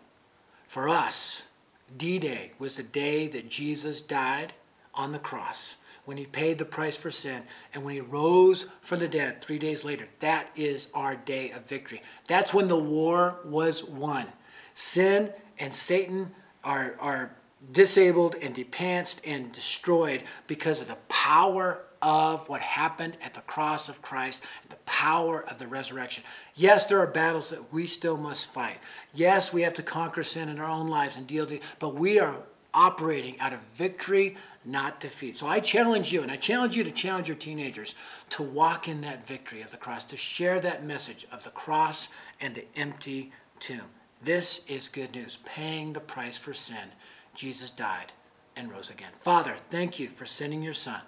for 0.68 0.88
us, 0.90 1.48
D 1.96 2.20
Day 2.20 2.52
was 2.60 2.78
the 2.78 2.84
day 2.84 3.28
that 3.28 3.50
Jesus 3.50 4.02
died 4.02 4.54
on 4.94 5.12
the 5.12 5.20
cross. 5.20 5.76
When 6.06 6.18
he 6.18 6.26
paid 6.26 6.58
the 6.58 6.66
price 6.66 6.96
for 6.96 7.12
sin, 7.12 7.44
and 7.74 7.84
when 7.84 7.94
he 7.94 8.02
rose 8.02 8.68
from 8.82 9.00
the 9.00 9.08
dead 9.08 9.42
three 9.42 9.60
days 9.60 9.84
later. 9.84 10.08
That 10.20 10.50
is 10.56 10.90
our 10.94 11.16
day 11.16 11.52
of 11.52 11.66
victory. 11.66 12.02
That's 12.28 12.54
when 12.54 12.68
the 12.68 12.78
war 12.78 13.40
was 13.44 13.84
won. 13.84 14.28
Sin 14.74 15.32
and 15.60 15.74
Satan 15.74 16.32
are, 16.64 16.96
are 17.00 17.32
disabled 17.72 18.36
and 18.42 18.54
depanced 18.54 19.22
and 19.26 19.52
destroyed 19.52 20.24
because 20.48 20.82
of 20.82 20.88
the 20.88 20.98
power 21.10 21.82
of 22.02 22.48
what 22.50 22.62
happened 22.62 23.18
at 23.24 23.34
the 23.34 23.42
cross 23.42 23.90
of 23.90 24.02
Christ, 24.02 24.44
the 24.70 24.76
power 24.86 25.44
of 25.50 25.58
the 25.58 25.68
resurrection. 25.68 26.24
Yes, 26.54 26.86
there 26.86 27.00
are 27.00 27.08
battles 27.08 27.50
that 27.50 27.74
we 27.74 27.88
still 27.88 28.18
must 28.18 28.52
fight. 28.52 28.78
Yes, 29.14 29.52
we 29.52 29.64
have 29.64 29.74
to 29.74 29.84
conquer 29.84 30.22
sin 30.22 30.50
in 30.50 30.60
our 30.60 30.70
own 30.70 30.88
lives 30.88 31.18
and 31.18 31.26
deal 31.26 31.46
with 31.46 31.54
it, 31.54 31.64
but 31.80 31.96
we 31.96 32.20
are 32.20 32.36
operating 32.76 33.40
out 33.40 33.54
of 33.54 33.60
victory, 33.74 34.36
not 34.66 35.00
defeat. 35.00 35.36
So 35.36 35.48
I 35.48 35.60
challenge 35.60 36.12
you, 36.12 36.22
and 36.22 36.32
I 36.32 36.38
challenge 36.38 36.76
you 36.76 36.84
to 36.84 36.92
challenge 36.92 37.28
your 37.28 37.38
teenagers 37.38 37.96
to 38.32 38.44
walk 38.44 38.88
in 38.88 39.02
that 39.02 39.28
victory 39.28 39.62
of 39.62 39.72
the 39.72 39.78
cross, 39.78 40.04
to 40.06 40.18
share 40.18 40.60
that 40.60 40.86
message 40.86 41.26
of 41.32 41.44
the 41.44 41.50
cross 41.52 42.10
and 42.42 42.56
the 42.56 42.66
empty 42.76 43.32
tomb. 43.60 43.90
This 44.22 44.66
is 44.68 44.90
good 44.90 45.14
news, 45.14 45.38
paying 45.46 45.94
the 45.94 46.00
price 46.00 46.38
for 46.38 46.54
sin. 46.54 46.90
Jesus 47.36 47.70
died 47.70 48.14
and 48.56 48.72
rose 48.72 48.90
again. 48.90 49.12
Father, 49.20 49.56
thank 49.70 50.00
you 50.00 50.08
for 50.08 50.26
sending 50.26 50.64
your 50.64 50.74
Son 50.74 51.02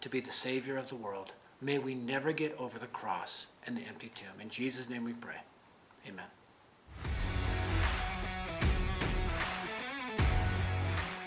to 0.00 0.08
be 0.08 0.20
the 0.20 0.30
Savior 0.30 0.76
of 0.76 0.88
the 0.88 0.96
world. 0.96 1.32
May 1.60 1.78
we 1.78 1.94
never 1.94 2.32
get 2.32 2.56
over 2.58 2.78
the 2.78 2.86
cross 2.86 3.46
and 3.66 3.76
the 3.76 3.82
empty 3.82 4.10
tomb. 4.14 4.40
In 4.40 4.48
Jesus' 4.48 4.88
name 4.88 5.04
we 5.04 5.12
pray. 5.12 5.40
Amen. 6.08 6.26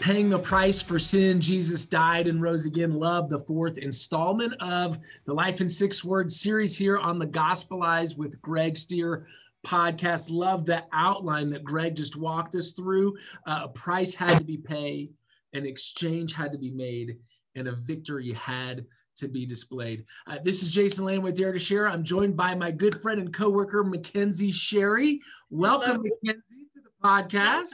Paying 0.05 0.29
the 0.29 0.37
price 0.37 0.83
for 0.83 0.99
sin, 0.99 1.41
Jesus 1.41 1.83
died 1.83 2.27
and 2.27 2.39
rose 2.39 2.67
again. 2.67 2.93
Love, 2.93 3.27
the 3.27 3.39
fourth 3.39 3.79
installment 3.79 4.53
of 4.59 4.99
the 5.25 5.33
Life 5.33 5.61
in 5.61 5.67
Six 5.67 6.03
Words 6.03 6.39
series 6.39 6.77
here 6.77 6.99
on 6.99 7.17
the 7.17 7.25
Gospelize 7.25 8.15
with 8.15 8.39
Greg 8.39 8.77
Stier 8.77 9.25
podcast. 9.65 10.29
Love 10.29 10.63
the 10.63 10.83
outline 10.93 11.47
that 11.47 11.63
Greg 11.63 11.95
just 11.95 12.17
walked 12.17 12.53
us 12.53 12.73
through. 12.73 13.15
Uh, 13.47 13.61
a 13.63 13.69
price 13.69 14.13
had 14.13 14.37
to 14.37 14.43
be 14.43 14.57
paid, 14.57 15.11
an 15.53 15.65
exchange 15.65 16.33
had 16.33 16.51
to 16.51 16.59
be 16.59 16.69
made, 16.69 17.17
and 17.55 17.67
a 17.67 17.75
victory 17.75 18.31
had 18.33 18.85
to 19.17 19.27
be 19.27 19.43
displayed. 19.43 20.05
Uh, 20.27 20.37
this 20.43 20.61
is 20.61 20.71
Jason 20.71 21.05
Lane 21.05 21.23
with 21.23 21.35
Dare 21.35 21.51
to 21.51 21.57
Share. 21.57 21.87
I'm 21.87 22.03
joined 22.03 22.37
by 22.37 22.53
my 22.53 22.69
good 22.69 23.01
friend 23.01 23.19
and 23.19 23.33
coworker 23.33 23.83
Mackenzie 23.83 24.51
Sherry. 24.51 25.19
Welcome, 25.49 26.03
Hello. 26.03 26.03
Mackenzie, 26.21 26.67
to 26.75 26.81
the 26.83 26.91
podcast. 27.03 27.73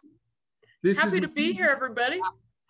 This 0.84 1.00
Happy 1.00 1.18
is 1.18 1.22
to 1.22 1.28
be 1.28 1.54
here, 1.54 1.70
everybody. 1.70 2.20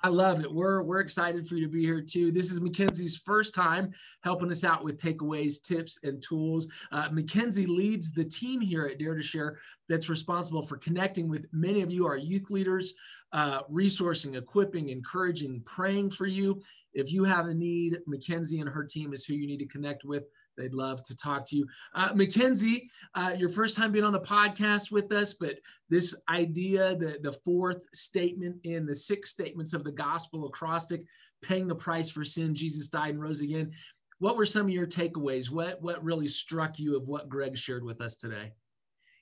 I 0.03 0.09
love 0.09 0.41
it. 0.41 0.51
We're 0.51 0.81
we're 0.81 0.99
excited 0.99 1.47
for 1.47 1.55
you 1.55 1.65
to 1.65 1.71
be 1.71 1.83
here 1.83 2.01
too. 2.01 2.31
This 2.31 2.51
is 2.51 2.59
Mackenzie's 2.59 3.17
first 3.17 3.53
time 3.53 3.91
helping 4.21 4.49
us 4.51 4.63
out 4.63 4.83
with 4.83 4.99
takeaways, 4.99 5.61
tips, 5.61 5.99
and 6.03 6.21
tools. 6.21 6.67
Uh, 6.91 7.07
Mackenzie 7.11 7.67
leads 7.67 8.11
the 8.11 8.25
team 8.25 8.59
here 8.59 8.85
at 8.87 8.97
Dare 8.97 9.15
to 9.15 9.21
Share 9.21 9.59
that's 9.87 10.09
responsible 10.09 10.63
for 10.63 10.77
connecting 10.77 11.29
with 11.29 11.45
many 11.53 11.83
of 11.83 11.91
you, 11.91 12.05
our 12.05 12.17
youth 12.17 12.49
leaders, 12.49 12.95
uh, 13.31 13.61
resourcing, 13.71 14.35
equipping, 14.35 14.89
encouraging, 14.89 15.61
praying 15.65 16.09
for 16.09 16.25
you. 16.25 16.61
If 16.93 17.13
you 17.13 17.23
have 17.23 17.47
a 17.47 17.53
need, 17.53 17.99
Mackenzie 18.07 18.59
and 18.59 18.69
her 18.69 18.83
team 18.83 19.13
is 19.13 19.23
who 19.23 19.35
you 19.35 19.47
need 19.47 19.59
to 19.59 19.67
connect 19.67 20.03
with. 20.03 20.23
They'd 20.57 20.73
love 20.73 21.03
to 21.03 21.15
talk 21.15 21.47
to 21.49 21.55
you. 21.55 21.67
Uh, 21.95 22.11
Mackenzie, 22.13 22.89
uh, 23.15 23.33
your 23.37 23.49
first 23.49 23.75
time 23.75 23.91
being 23.91 24.05
on 24.05 24.13
the 24.13 24.19
podcast 24.19 24.91
with 24.91 25.11
us, 25.11 25.33
but 25.33 25.55
this 25.89 26.15
idea, 26.29 26.95
the, 26.95 27.17
the 27.21 27.31
fourth 27.45 27.85
statement 27.93 28.57
in 28.63 28.85
the 28.85 28.95
six 28.95 29.31
statements 29.31 29.73
of 29.73 29.83
the 29.83 29.91
gospel 29.91 30.45
acrostic, 30.45 31.03
paying 31.41 31.67
the 31.67 31.75
price 31.75 32.09
for 32.09 32.23
sin, 32.23 32.53
Jesus 32.53 32.87
died 32.87 33.11
and 33.13 33.21
rose 33.21 33.41
again. 33.41 33.71
What 34.19 34.37
were 34.37 34.45
some 34.45 34.67
of 34.67 34.69
your 34.69 34.87
takeaways? 34.87 35.49
What, 35.49 35.81
what 35.81 36.03
really 36.03 36.27
struck 36.27 36.77
you 36.77 36.95
of 36.95 37.07
what 37.07 37.29
Greg 37.29 37.57
shared 37.57 37.83
with 37.83 38.01
us 38.01 38.15
today? 38.15 38.51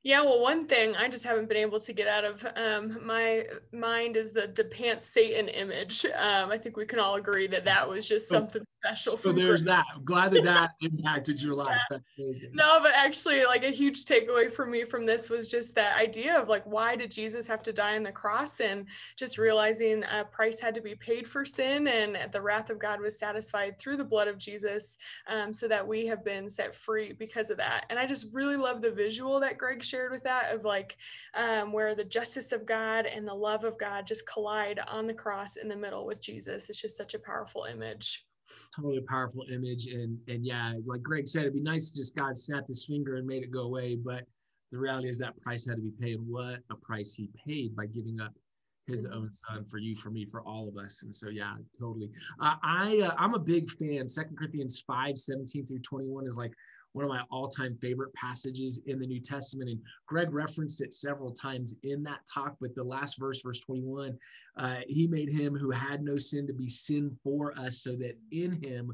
Yeah, 0.02 0.22
well, 0.22 0.42
one 0.42 0.65
thing 0.65 0.96
I 0.96 1.10
just 1.10 1.26
haven't 1.26 1.50
been 1.50 1.58
able 1.58 1.80
to 1.80 1.92
get 1.92 2.08
out 2.08 2.24
of 2.24 2.46
um, 2.56 3.06
my 3.06 3.46
mind 3.74 4.15
is 4.15 4.32
the 4.32 4.48
DePance 4.48 5.02
Satan 5.02 5.50
image. 5.50 6.06
Um, 6.06 6.52
I 6.52 6.58
think 6.58 6.78
we 6.78 6.86
can 6.86 7.00
all 7.00 7.15
agree 7.15 7.48
that 7.48 7.65
that 7.65 7.88
was 7.88 8.08
just 8.08 8.30
something 8.30 8.63
special. 8.82 9.18
So 9.18 9.32
there's 9.32 9.65
that. 9.65 9.86
I'm 9.94 10.04
glad 10.04 10.32
that 10.34 10.44
that 10.46 10.72
impacted 10.82 11.42
your 11.42 11.54
life. 11.54 11.80
That's 11.89 12.04
amazing. 12.18 12.52
No, 12.54 12.80
but 12.82 12.94
actually, 12.96 13.46
like 13.46 13.63
a 13.63 13.70
huge 13.70 14.06
takeaway 14.06 14.52
for 14.52 14.65
me 14.65 14.84
from 14.86 15.06
this 15.06 15.30
was 15.30 15.48
just 15.48 15.76
that 15.76 16.00
idea 16.00 16.39
of 16.39 16.48
like, 16.48 16.65
why 16.65 16.96
did 16.96 17.12
Jesus 17.12 17.48
have 17.48 17.62
to 17.63 17.74
die 17.74 17.96
on 17.96 18.04
the 18.04 18.12
cross? 18.12 18.60
And 18.60 18.88
just 19.18 19.38
realizing 19.38 20.04
a 20.04 20.24
price 20.24 20.60
had 20.60 20.74
to 20.76 20.82
be 20.82 20.96
paid 20.96 21.28
for 21.28 21.46
sin, 21.46 21.88
and 21.88 22.18
the 22.32 22.42
wrath 22.42 22.70
of 22.70 22.80
God 22.80 23.02
was 23.02 23.20
satisfied 23.20 23.78
through 23.80 23.98
the 23.98 24.04
blood 24.04 24.28
of 24.28 24.38
Jesus, 24.38 24.98
um, 25.28 25.54
so 25.54 25.68
that 25.68 25.88
we 25.88 26.06
have 26.08 26.24
been 26.24 26.50
set 26.50 26.76
free 26.76 27.13
because 27.13 27.50
of 27.50 27.58
that. 27.58 27.86
And 27.89 28.00
I 28.00 28.06
just 28.06 28.34
really 28.34 28.58
love 28.58 28.82
the 28.82 28.92
visual 28.92 29.39
that 29.42 29.58
Greg 29.58 29.84
shared 29.84 30.12
with 30.12 30.24
that 30.24 30.54
of 30.54 30.63
like 30.63 30.98
um, 31.36 31.72
where 31.72 31.96
the 31.96 32.04
justice 32.04 32.52
of 32.52 32.65
God 32.65 33.06
and 33.06 33.28
the 33.28 33.34
love 33.34 33.63
of 33.63 33.78
God 33.78 34.08
just 34.08 34.28
collide 34.28 34.80
on 34.88 35.08
the 35.08 35.13
cross 35.13 35.58
in 35.58 35.68
the 35.68 35.76
middle 35.76 36.06
with 36.06 36.22
Jesus. 36.22 36.70
It's 36.70 36.82
just 36.82 36.98
such 36.98 37.13
a 37.13 37.20
powerful 37.20 37.65
image. 37.65 38.26
Totally 38.76 39.02
powerful 39.02 39.46
image. 39.52 39.88
And 39.88 40.18
and 40.28 40.46
yeah, 40.46 40.74
like 40.86 41.02
Greg 41.02 41.28
said, 41.28 41.42
it'd 41.42 41.54
be 41.54 41.62
nice 41.62 41.90
if 41.90 41.96
just 41.96 42.16
God 42.16 42.38
snapped 42.38 42.68
his 42.68 42.86
finger 42.86 43.16
and 43.16 43.28
made 43.28 43.44
it 43.44 43.52
go 43.52 43.62
away. 43.62 43.96
But 43.96 44.26
the 44.72 44.78
reality 44.78 45.10
is 45.10 45.18
that 45.20 45.40
price 45.42 45.66
had 45.68 45.78
to 45.78 45.82
be 45.82 45.94
paid. 46.00 46.20
What 46.20 46.60
a 46.70 46.76
price 46.76 47.14
he 47.14 47.30
paid 47.46 47.76
by 47.76 47.88
giving 47.88 48.20
up 48.20 48.34
his 48.90 49.06
mm-hmm. 49.06 49.18
own 49.18 49.32
son 49.32 49.66
for 49.70 49.78
you 49.78 49.96
for 49.96 50.10
me 50.10 50.26
for 50.26 50.42
all 50.42 50.68
of 50.68 50.78
us 50.78 51.04
and 51.04 51.14
so 51.14 51.30
yeah 51.30 51.54
totally 51.78 52.10
uh, 52.42 52.56
i 52.64 53.00
uh, 53.06 53.14
i'm 53.18 53.36
a 53.36 53.40
big 53.40 53.70
fan 53.70 54.08
second 54.08 54.36
corinthians 54.38 54.84
5 54.86 55.18
17 55.18 55.66
through 55.66 55.80
21 55.80 56.28
is 56.28 56.38
like 56.38 56.54
one 56.93 57.06
of 57.06 57.10
my 57.10 57.23
all-time 57.32 57.78
favorite 57.82 58.13
passages 58.13 58.82
in 58.88 58.99
the 58.99 59.06
New 59.06 59.19
Testament. 59.19 59.69
And 59.69 59.80
Greg 60.08 60.34
referenced 60.34 60.82
it 60.82 60.93
several 60.93 61.32
times 61.32 61.75
in 61.84 62.04
that 62.04 62.21
talk, 62.32 62.56
but 62.60 62.75
the 62.75 62.84
last 62.84 63.19
verse, 63.19 63.41
verse 63.41 63.60
21, 63.60 64.17
uh, 64.58 64.78
he 64.88 65.08
made 65.08 65.32
him 65.32 65.56
who 65.56 65.71
had 65.71 66.02
no 66.02 66.17
sin 66.17 66.47
to 66.47 66.54
be 66.54 66.67
sin 66.67 67.15
for 67.23 67.58
us, 67.58 67.82
so 67.82 67.95
that 67.97 68.17
in 68.32 68.52
him 68.63 68.91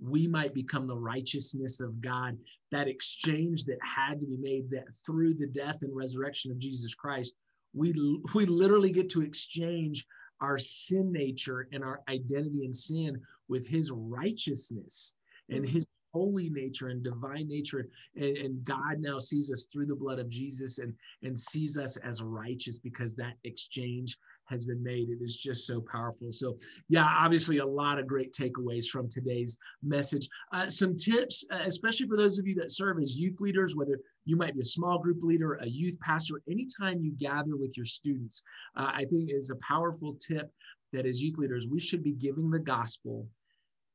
we 0.00 0.26
might 0.28 0.54
become 0.54 0.86
the 0.86 0.96
righteousness 0.96 1.80
of 1.80 2.00
God. 2.00 2.36
That 2.70 2.88
exchange 2.88 3.64
that 3.64 3.78
had 3.82 4.20
to 4.20 4.26
be 4.26 4.36
made, 4.36 4.70
that 4.70 4.94
through 5.04 5.34
the 5.34 5.46
death 5.46 5.82
and 5.82 5.94
resurrection 5.94 6.52
of 6.52 6.58
Jesus 6.58 6.94
Christ, 6.94 7.34
we 7.74 7.92
we 8.34 8.46
literally 8.46 8.90
get 8.90 9.10
to 9.10 9.22
exchange 9.22 10.06
our 10.40 10.58
sin 10.58 11.10
nature 11.12 11.68
and 11.72 11.82
our 11.82 12.00
identity 12.08 12.64
in 12.64 12.72
sin 12.72 13.20
with 13.48 13.66
his 13.66 13.90
righteousness 13.90 15.16
and 15.50 15.66
his 15.66 15.86
holy 16.18 16.50
nature 16.50 16.88
and 16.88 17.02
divine 17.02 17.46
nature. 17.48 17.88
And, 18.16 18.36
and, 18.36 18.64
god 18.64 18.98
now 18.98 19.18
sees 19.18 19.52
us 19.52 19.66
through 19.72 19.86
the 19.86 19.94
blood 19.94 20.18
of 20.18 20.28
jesus 20.28 20.78
and 20.80 20.92
and 21.22 21.38
sees 21.38 21.78
us 21.78 21.96
as 21.98 22.22
righteous 22.22 22.78
because 22.78 23.14
that 23.16 23.34
exchange 23.44 24.18
has 24.46 24.64
been 24.64 24.82
made. 24.82 25.10
It 25.10 25.22
is 25.22 25.36
just 25.36 25.66
so 25.66 25.80
powerful. 25.80 26.32
So 26.32 26.58
yeah 26.88 27.08
obviously 27.24 27.58
a 27.58 27.66
lot 27.66 27.98
of 27.98 28.06
great 28.06 28.32
takeaways 28.32 28.86
from 28.86 29.08
today's 29.08 29.56
message. 29.82 30.28
Uh, 30.52 30.68
some 30.68 30.96
tips 30.96 31.44
uh, 31.52 31.64
especially 31.66 32.08
for 32.08 32.16
those 32.16 32.38
of 32.38 32.46
you 32.46 32.54
that 32.56 32.72
serve 32.72 32.98
as 32.98 33.16
youth 33.16 33.40
leaders 33.40 33.76
whether 33.76 34.00
you 34.24 34.36
might 34.36 34.54
be 34.54 34.60
a 34.60 34.74
small 34.76 34.98
group 34.98 35.22
leader 35.22 35.54
a 35.54 35.66
youth 35.66 35.98
pastor 36.00 36.42
anytime 36.50 37.00
you 37.00 37.12
gather 37.12 37.56
with 37.56 37.76
your 37.76 37.86
students 37.86 38.42
uh, 38.76 38.90
i 38.92 39.04
think 39.04 39.30
is 39.30 39.50
a 39.50 39.56
powerful 39.56 40.14
tip 40.14 40.50
that 40.92 41.06
as 41.06 41.22
youth 41.22 41.38
leaders 41.38 41.66
we 41.70 41.80
should 41.80 42.02
be 42.02 42.12
giving 42.12 42.50
the 42.50 42.58
gospel 42.58 43.26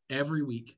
every 0.09 0.43
week 0.43 0.77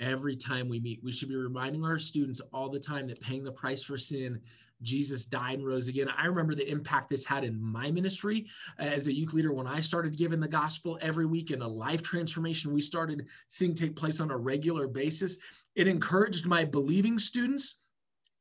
every 0.00 0.36
time 0.36 0.68
we 0.68 0.80
meet. 0.80 1.02
We 1.02 1.12
should 1.12 1.28
be 1.28 1.36
reminding 1.36 1.84
our 1.84 1.98
students 1.98 2.40
all 2.52 2.68
the 2.68 2.80
time 2.80 3.06
that 3.08 3.20
paying 3.20 3.44
the 3.44 3.52
price 3.52 3.82
for 3.82 3.98
sin, 3.98 4.40
Jesus 4.82 5.26
died 5.26 5.58
and 5.58 5.66
rose 5.66 5.88
again. 5.88 6.08
I 6.16 6.26
remember 6.26 6.54
the 6.54 6.68
impact 6.68 7.10
this 7.10 7.24
had 7.24 7.44
in 7.44 7.62
my 7.62 7.90
ministry 7.90 8.46
as 8.78 9.06
a 9.06 9.14
youth 9.14 9.34
leader 9.34 9.52
when 9.52 9.66
I 9.66 9.80
started 9.80 10.16
giving 10.16 10.40
the 10.40 10.48
gospel 10.48 10.98
every 11.02 11.26
week 11.26 11.50
and 11.50 11.62
a 11.62 11.68
life 11.68 12.02
transformation 12.02 12.72
we 12.72 12.80
started 12.80 13.26
seeing 13.48 13.74
take 13.74 13.94
place 13.94 14.20
on 14.20 14.30
a 14.30 14.36
regular 14.36 14.86
basis. 14.86 15.38
It 15.74 15.86
encouraged 15.86 16.46
my 16.46 16.64
believing 16.64 17.18
students 17.18 17.80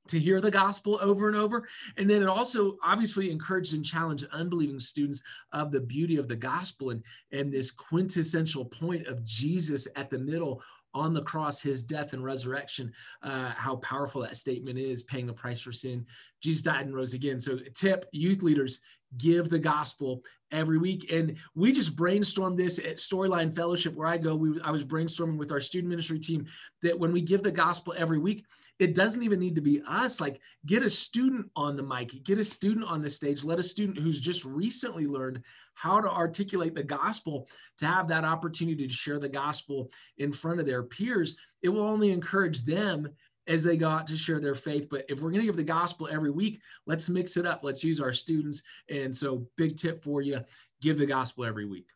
to 0.08 0.20
hear 0.20 0.42
the 0.42 0.50
gospel 0.50 0.98
over 1.02 1.28
and 1.28 1.38
over. 1.38 1.68
And 1.98 2.10
then 2.10 2.24
it 2.24 2.28
also 2.28 2.78
obviously 2.84 3.30
encouraged 3.30 3.76
and 3.76 3.86
challenged 3.86 4.28
unbelieving 4.32 4.80
students 4.80 5.22
of 5.54 5.72
the 5.72 5.82
beauty 5.82 6.18
of 6.18 6.28
the 6.28 6.36
gospel 6.36 6.90
and, 6.90 7.04
and 7.32 7.52
this 7.52 7.70
quintessential 7.70 8.66
point 8.66 9.06
of 9.08 9.24
Jesus 9.24 9.88
at 9.96 10.10
the 10.10 10.18
middle 10.18 10.64
on 11.00 11.14
the 11.14 11.22
cross, 11.24 11.62
his 11.62 11.82
death 11.82 12.14
and 12.14 12.24
resurrection, 12.24 12.92
uh, 13.24 13.50
how 13.52 13.78
powerful 13.78 14.22
that 14.22 14.36
statement 14.36 14.78
is, 14.78 15.04
paying 15.04 15.26
the 15.26 15.34
price 15.34 15.60
for 15.60 15.72
sin. 15.72 16.06
Jesus 16.42 16.64
died 16.64 16.86
and 16.86 16.96
rose 16.96 17.14
again. 17.14 17.40
So, 17.40 17.58
tip 17.74 18.06
youth 18.12 18.44
leaders, 18.44 18.82
give 19.18 19.50
the 19.50 19.60
gospel 19.60 20.24
every 20.52 20.78
week. 20.78 21.12
And 21.12 21.38
we 21.56 21.72
just 21.72 21.96
brainstormed 21.96 22.58
this 22.58 22.80
at 22.80 22.98
Storyline 22.98 23.56
Fellowship, 23.56 23.96
where 23.96 24.08
I 24.08 24.18
go. 24.18 24.36
We, 24.36 24.60
I 24.62 24.72
was 24.72 24.86
brainstorming 24.86 25.38
with 25.38 25.52
our 25.52 25.60
student 25.60 25.90
ministry 25.90 26.20
team 26.20 26.46
that 26.82 26.98
when 26.98 27.12
we 27.12 27.22
give 27.22 27.44
the 27.44 27.52
gospel 27.52 27.94
every 27.98 28.20
week, 28.20 28.46
it 28.80 28.96
doesn't 28.96 29.24
even 29.24 29.40
need 29.40 29.56
to 29.56 29.62
be 29.62 29.82
us. 29.88 30.22
Like, 30.22 30.40
get 30.66 30.84
a 30.84 30.90
student 30.90 31.50
on 31.56 31.76
the 31.76 31.84
mic, 31.84 32.24
get 32.24 32.40
a 32.40 32.44
student 32.44 32.86
on 32.86 33.02
the 33.02 33.10
stage, 33.10 33.44
let 33.44 33.60
a 33.60 33.64
student 33.64 33.98
who's 33.98 34.22
just 34.22 34.46
recently 34.46 35.06
learned 35.06 35.44
how 35.74 36.02
to 36.02 36.10
articulate 36.10 36.76
the 36.76 36.84
gospel 36.84 37.48
to 37.78 37.86
have 37.86 38.08
that 38.08 38.26
opportunity 38.26 38.88
to 38.88 38.94
share 38.94 39.20
the 39.20 39.30
gospel 39.30 39.90
in 40.18 40.32
front 40.32 40.60
of 40.60 40.66
their 40.66 40.84
peers. 40.84 41.36
It 41.62 41.70
will 41.70 41.88
only 41.88 42.12
encourage 42.12 42.64
them 42.64 43.10
as 43.50 43.64
they 43.64 43.76
go 43.76 43.90
out 43.90 44.08
to 44.08 44.16
share 44.16 44.40
their 44.40 44.56
faith. 44.56 44.88
But 44.90 45.04
if 45.10 45.22
we're 45.22 45.32
going 45.32 45.42
to 45.42 45.48
give 45.48 45.58
the 45.58 45.64
gospel 45.64 46.08
every 46.10 46.32
week, 46.32 46.62
let's 46.86 47.10
mix 47.10 47.36
it 47.36 47.46
up. 47.46 47.62
Let's 47.64 47.84
use 47.84 48.00
our 48.00 48.14
students. 48.14 48.64
And 48.90 49.14
so, 49.14 49.46
big 49.58 49.76
tip 49.76 50.02
for 50.02 50.22
you 50.22 50.40
give 50.82 50.98
the 50.98 51.06
gospel 51.06 51.44
every 51.44 51.66
week. 51.66 51.88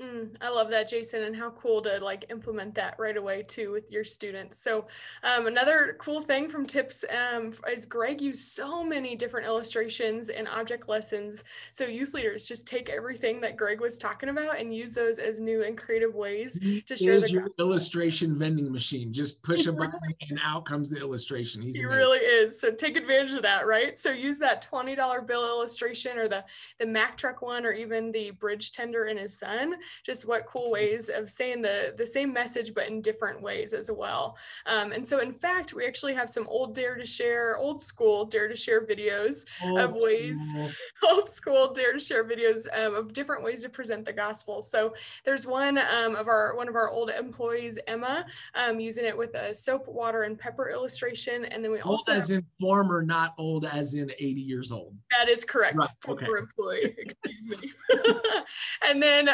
Mm, 0.00 0.34
I 0.40 0.48
love 0.48 0.70
that, 0.70 0.88
Jason, 0.88 1.24
and 1.24 1.36
how 1.36 1.50
cool 1.50 1.82
to 1.82 1.98
like 1.98 2.24
implement 2.30 2.74
that 2.76 2.94
right 2.98 3.18
away 3.18 3.42
too 3.42 3.70
with 3.70 3.92
your 3.92 4.04
students. 4.04 4.58
So, 4.58 4.86
um, 5.22 5.46
another 5.46 5.96
cool 5.98 6.22
thing 6.22 6.48
from 6.48 6.66
tips 6.66 7.04
um, 7.10 7.52
is 7.70 7.84
Greg 7.84 8.22
used 8.22 8.48
so 8.52 8.82
many 8.82 9.14
different 9.14 9.46
illustrations 9.46 10.30
and 10.30 10.48
object 10.48 10.88
lessons. 10.88 11.44
So, 11.72 11.84
youth 11.84 12.14
leaders 12.14 12.46
just 12.46 12.66
take 12.66 12.88
everything 12.88 13.42
that 13.42 13.58
Greg 13.58 13.82
was 13.82 13.98
talking 13.98 14.30
about 14.30 14.58
and 14.58 14.74
use 14.74 14.94
those 14.94 15.18
as 15.18 15.38
new 15.38 15.64
and 15.64 15.76
creative 15.76 16.14
ways 16.14 16.58
to 16.86 16.96
share 16.96 17.20
the 17.20 17.30
your 17.30 17.48
illustration 17.58 18.38
vending 18.38 18.72
machine. 18.72 19.12
Just 19.12 19.42
push 19.50 19.66
a 19.66 19.72
button 19.72 20.00
and 20.30 20.40
out 20.42 20.64
comes 20.64 20.88
the 20.88 20.96
illustration. 20.96 21.60
He's 21.60 21.76
he 21.76 21.82
amazing. 21.82 21.98
really 21.98 22.18
is. 22.20 22.58
So, 22.58 22.70
take 22.70 22.96
advantage 22.96 23.32
of 23.32 23.42
that, 23.42 23.66
right? 23.66 23.94
So, 23.94 24.12
use 24.12 24.38
that 24.38 24.62
twenty 24.62 24.94
dollar 24.94 25.20
bill 25.20 25.46
illustration 25.46 26.16
or 26.16 26.26
the 26.26 26.42
the 26.78 26.86
Mack 26.86 27.18
truck 27.18 27.42
one 27.42 27.66
or 27.66 27.72
even 27.72 28.12
the 28.12 28.30
bridge 28.30 28.72
tender 28.72 29.04
and 29.04 29.18
his 29.18 29.38
son 29.38 29.74
just 30.04 30.26
what 30.26 30.46
cool 30.46 30.70
ways 30.70 31.08
of 31.08 31.30
saying 31.30 31.62
the, 31.62 31.94
the 31.96 32.06
same 32.06 32.32
message, 32.32 32.74
but 32.74 32.88
in 32.88 33.00
different 33.00 33.42
ways 33.42 33.72
as 33.72 33.90
well. 33.90 34.36
Um, 34.66 34.92
and 34.92 35.06
so 35.06 35.20
in 35.20 35.32
fact, 35.32 35.74
we 35.74 35.86
actually 35.86 36.14
have 36.14 36.30
some 36.30 36.46
old 36.48 36.74
dare 36.74 36.96
to 36.96 37.06
share, 37.06 37.56
old 37.56 37.80
school 37.82 38.24
dare 38.24 38.48
to 38.48 38.56
share 38.56 38.86
videos 38.86 39.44
old 39.62 39.80
of 39.80 39.94
ways, 39.96 40.38
school. 40.48 40.70
old 41.10 41.28
school 41.28 41.72
dare 41.72 41.92
to 41.92 41.98
share 41.98 42.24
videos 42.24 42.66
um, 42.78 42.94
of 42.94 43.12
different 43.12 43.44
ways 43.44 43.62
to 43.62 43.68
present 43.68 44.04
the 44.04 44.12
gospel. 44.12 44.62
So 44.62 44.94
there's 45.24 45.46
one 45.46 45.78
um, 45.78 46.16
of 46.16 46.28
our, 46.28 46.56
one 46.56 46.68
of 46.68 46.76
our 46.76 46.90
old 46.90 47.10
employees, 47.10 47.78
Emma, 47.86 48.26
um, 48.54 48.80
using 48.80 49.04
it 49.04 49.16
with 49.16 49.34
a 49.34 49.54
soap, 49.54 49.86
water, 49.88 50.22
and 50.22 50.38
pepper 50.38 50.70
illustration. 50.70 51.44
And 51.46 51.64
then 51.64 51.70
we 51.70 51.80
old 51.80 51.98
also- 51.98 52.12
as 52.12 52.30
in 52.30 52.44
former, 52.60 53.02
not 53.02 53.34
old 53.38 53.64
as 53.64 53.94
in 53.94 54.10
80 54.10 54.40
years 54.40 54.72
old. 54.72 54.94
That 55.16 55.28
is 55.28 55.44
correct. 55.44 55.76
Right. 55.76 55.88
Former 56.02 56.22
okay. 56.22 56.38
employee, 56.38 56.94
excuse 56.98 57.62
me. 57.62 57.72
and 58.88 59.02
then 59.02 59.28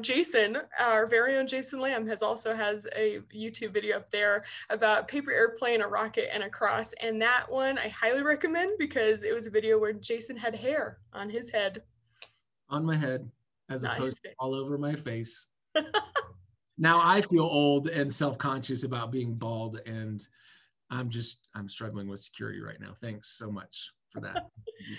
um, 0.00 0.02
Jason, 0.02 0.56
our 0.78 1.06
very 1.06 1.36
own 1.36 1.46
Jason 1.46 1.78
Lamb, 1.80 2.06
has 2.06 2.22
also 2.22 2.54
has 2.54 2.86
a 2.96 3.20
YouTube 3.34 3.72
video 3.74 3.98
up 3.98 4.10
there 4.10 4.44
about 4.70 5.08
paper 5.08 5.30
airplane, 5.30 5.82
a 5.82 5.86
rocket, 5.86 6.32
and 6.32 6.42
a 6.42 6.48
cross. 6.48 6.94
And 7.02 7.20
that 7.20 7.50
one 7.50 7.78
I 7.78 7.88
highly 7.88 8.22
recommend 8.22 8.78
because 8.78 9.22
it 9.22 9.34
was 9.34 9.46
a 9.46 9.50
video 9.50 9.78
where 9.78 9.92
Jason 9.92 10.36
had 10.36 10.54
hair 10.54 10.98
on 11.12 11.28
his 11.28 11.50
head. 11.50 11.82
On 12.70 12.84
my 12.84 12.96
head, 12.96 13.30
as 13.68 13.84
Not 13.84 13.98
opposed 13.98 14.22
to 14.24 14.30
all 14.38 14.54
over 14.54 14.78
my 14.78 14.94
face. 14.94 15.48
now 16.78 17.00
I 17.02 17.20
feel 17.20 17.42
old 17.42 17.88
and 17.88 18.10
self-conscious 18.10 18.84
about 18.84 19.12
being 19.12 19.34
bald, 19.34 19.80
and 19.86 20.26
I'm 20.90 21.10
just 21.10 21.48
I'm 21.54 21.68
struggling 21.68 22.08
with 22.08 22.20
security 22.20 22.60
right 22.60 22.80
now. 22.80 22.94
Thanks 23.00 23.36
so 23.36 23.50
much 23.50 23.92
for 24.12 24.20
that. 24.20 24.46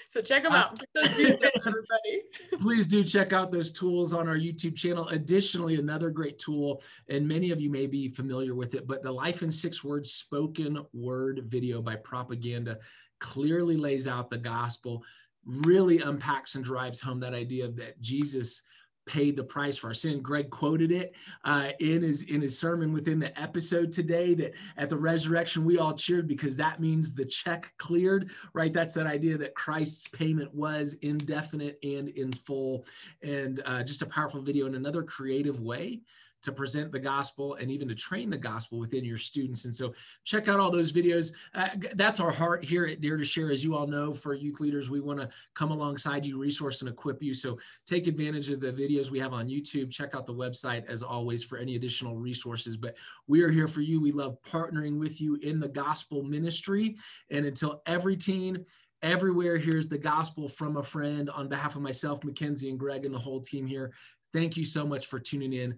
so 0.08 0.22
check 0.22 0.44
them 0.44 0.54
out. 0.54 0.80
Everybody. 0.96 2.22
Please 2.60 2.88
do 2.88 3.04
check 3.04 3.34
out 3.34 3.52
those 3.52 3.72
tools 3.72 4.14
on 4.14 4.28
our 4.28 4.38
YouTube 4.38 4.76
channel. 4.76 5.08
Additionally, 5.10 5.76
another 5.76 6.10
great 6.10 6.40
tool, 6.40 6.82
and 7.10 7.28
many 7.28 7.52
of 7.52 7.60
you 7.60 7.70
may 7.70 7.88
be 7.88 8.10
familiar 8.10 8.56
with 8.56 8.76
it, 8.76 8.88
but 8.88 9.04
the 9.04 9.12
Life 9.12 9.44
in 9.44 9.52
Six 9.52 9.84
Words 9.84 10.12
spoken 10.12 10.86
word 10.94 11.44
video 11.48 11.82
by 11.82 11.96
Propaganda 11.98 12.78
clearly 13.20 13.78
lays 13.78 14.08
out 14.08 14.30
the 14.30 14.38
gospel, 14.38 15.04
really 15.46 16.00
unpacks 16.00 16.56
and 16.56 16.64
drives 16.64 17.00
home 17.00 17.20
that 17.20 17.34
idea 17.34 17.70
that 17.72 18.00
Jesus 18.02 18.64
paid 19.06 19.36
the 19.36 19.44
price 19.44 19.78
for 19.78 19.88
our 19.88 19.94
sin. 19.94 20.22
Greg 20.22 20.50
quoted 20.50 20.92
it 20.92 21.14
uh, 21.44 21.70
in 21.80 22.02
his 22.02 22.24
in 22.24 22.42
his 22.42 22.58
sermon 22.58 22.94
within 22.94 23.20
the 23.20 23.40
episode 23.40 23.92
today 23.92 24.34
that 24.36 24.54
at 24.78 24.90
the 24.90 24.98
resurrection 24.98 25.66
we 25.66 25.78
all 25.78 25.94
cheered 25.94 26.28
because 26.28 26.56
that 26.58 26.80
means 26.80 27.14
the 27.14 27.26
check 27.26 27.74
cleared, 27.78 28.32
right? 28.54 28.74
That's 28.74 28.94
that 28.94 29.08
idea 29.08 29.38
that 29.38 29.56
Christ's 29.56 30.08
payment 30.08 30.54
was 30.54 30.96
indefinite 31.02 31.80
and 31.84 32.10
in 32.10 32.32
full, 32.34 32.86
and 33.22 33.62
uh, 33.66 33.84
just 33.84 34.02
a 34.02 34.06
powerful 34.06 34.42
video 34.42 34.66
in 34.66 34.76
another 34.76 35.04
creative 35.04 35.60
way 35.60 36.02
to 36.44 36.52
present 36.52 36.92
the 36.92 37.00
gospel 37.00 37.56
and 37.56 37.70
even 37.70 37.88
to 37.88 37.96
train 37.96 38.30
the 38.30 38.38
gospel 38.38 38.80
within 38.80 39.04
your 39.04 39.18
students. 39.18 39.66
And 39.66 39.74
so 39.74 39.94
check 40.24 40.48
out 40.48 40.60
all 40.60 40.72
those 40.72 40.92
videos. 40.92 41.34
Uh, 41.54 41.70
that's 41.96 42.20
our 42.20 42.32
heart 42.32 42.64
here 42.64 42.86
at 42.86 43.02
Dare 43.02 43.18
to 43.18 43.24
Share. 43.24 43.52
As 43.52 43.64
you 43.64 43.76
all 43.76 43.88
know, 43.88 44.14
for 44.14 44.34
youth 44.34 44.60
leaders, 44.60 44.90
we 44.90 45.00
want 45.00 45.20
to 45.20 45.30
come 45.54 45.72
alongside 45.72 46.26
you, 46.26 46.40
resource 46.40 46.82
and 46.82 46.90
equip 46.90 47.22
you. 47.22 47.34
So 47.34 47.58
take 47.86 48.08
advantage 48.08 48.50
of 48.50 48.60
the 48.60 48.72
videos 48.72 49.12
we 49.12 49.20
have 49.20 49.34
on 49.34 49.48
YouTube. 49.48 49.92
Check 49.92 50.16
out 50.16 50.26
the 50.26 50.34
website 50.34 50.86
as 50.88 51.04
always 51.04 51.44
for 51.44 51.58
any 51.58 51.76
additional 51.76 52.16
resources. 52.16 52.78
But 52.78 52.96
we 53.28 53.42
are 53.42 53.52
here 53.52 53.68
for 53.68 53.82
you. 53.82 54.02
We 54.02 54.12
love 54.12 54.38
partnering 54.44 55.00
with 55.00 55.22
you 55.22 55.36
in 55.36 55.60
the 55.60 55.68
gospel 55.68 56.24
ministry. 56.24 56.96
And 57.30 57.46
until 57.46 57.82
every 57.86 58.18
teen, 58.18 58.66
everywhere 59.04 59.58
hears 59.58 59.88
the 59.88 59.98
gospel 59.98 60.48
from 60.48 60.78
a 60.78 60.84
friend 60.84 61.30
on 61.30 61.48
behalf 61.48 61.76
of 61.76 61.82
myself, 61.82 62.24
Mackenzie, 62.24 62.70
and 62.70 62.80
Greg, 62.80 63.06
and 63.06 63.14
the 63.14 63.20
whole 63.20 63.42
team 63.42 63.66
here. 63.66 63.92
Thank 64.34 64.56
you 64.56 64.66
so 64.66 64.86
much 64.86 65.08
for 65.08 65.20
tuning 65.20 65.54
in. 65.54 65.78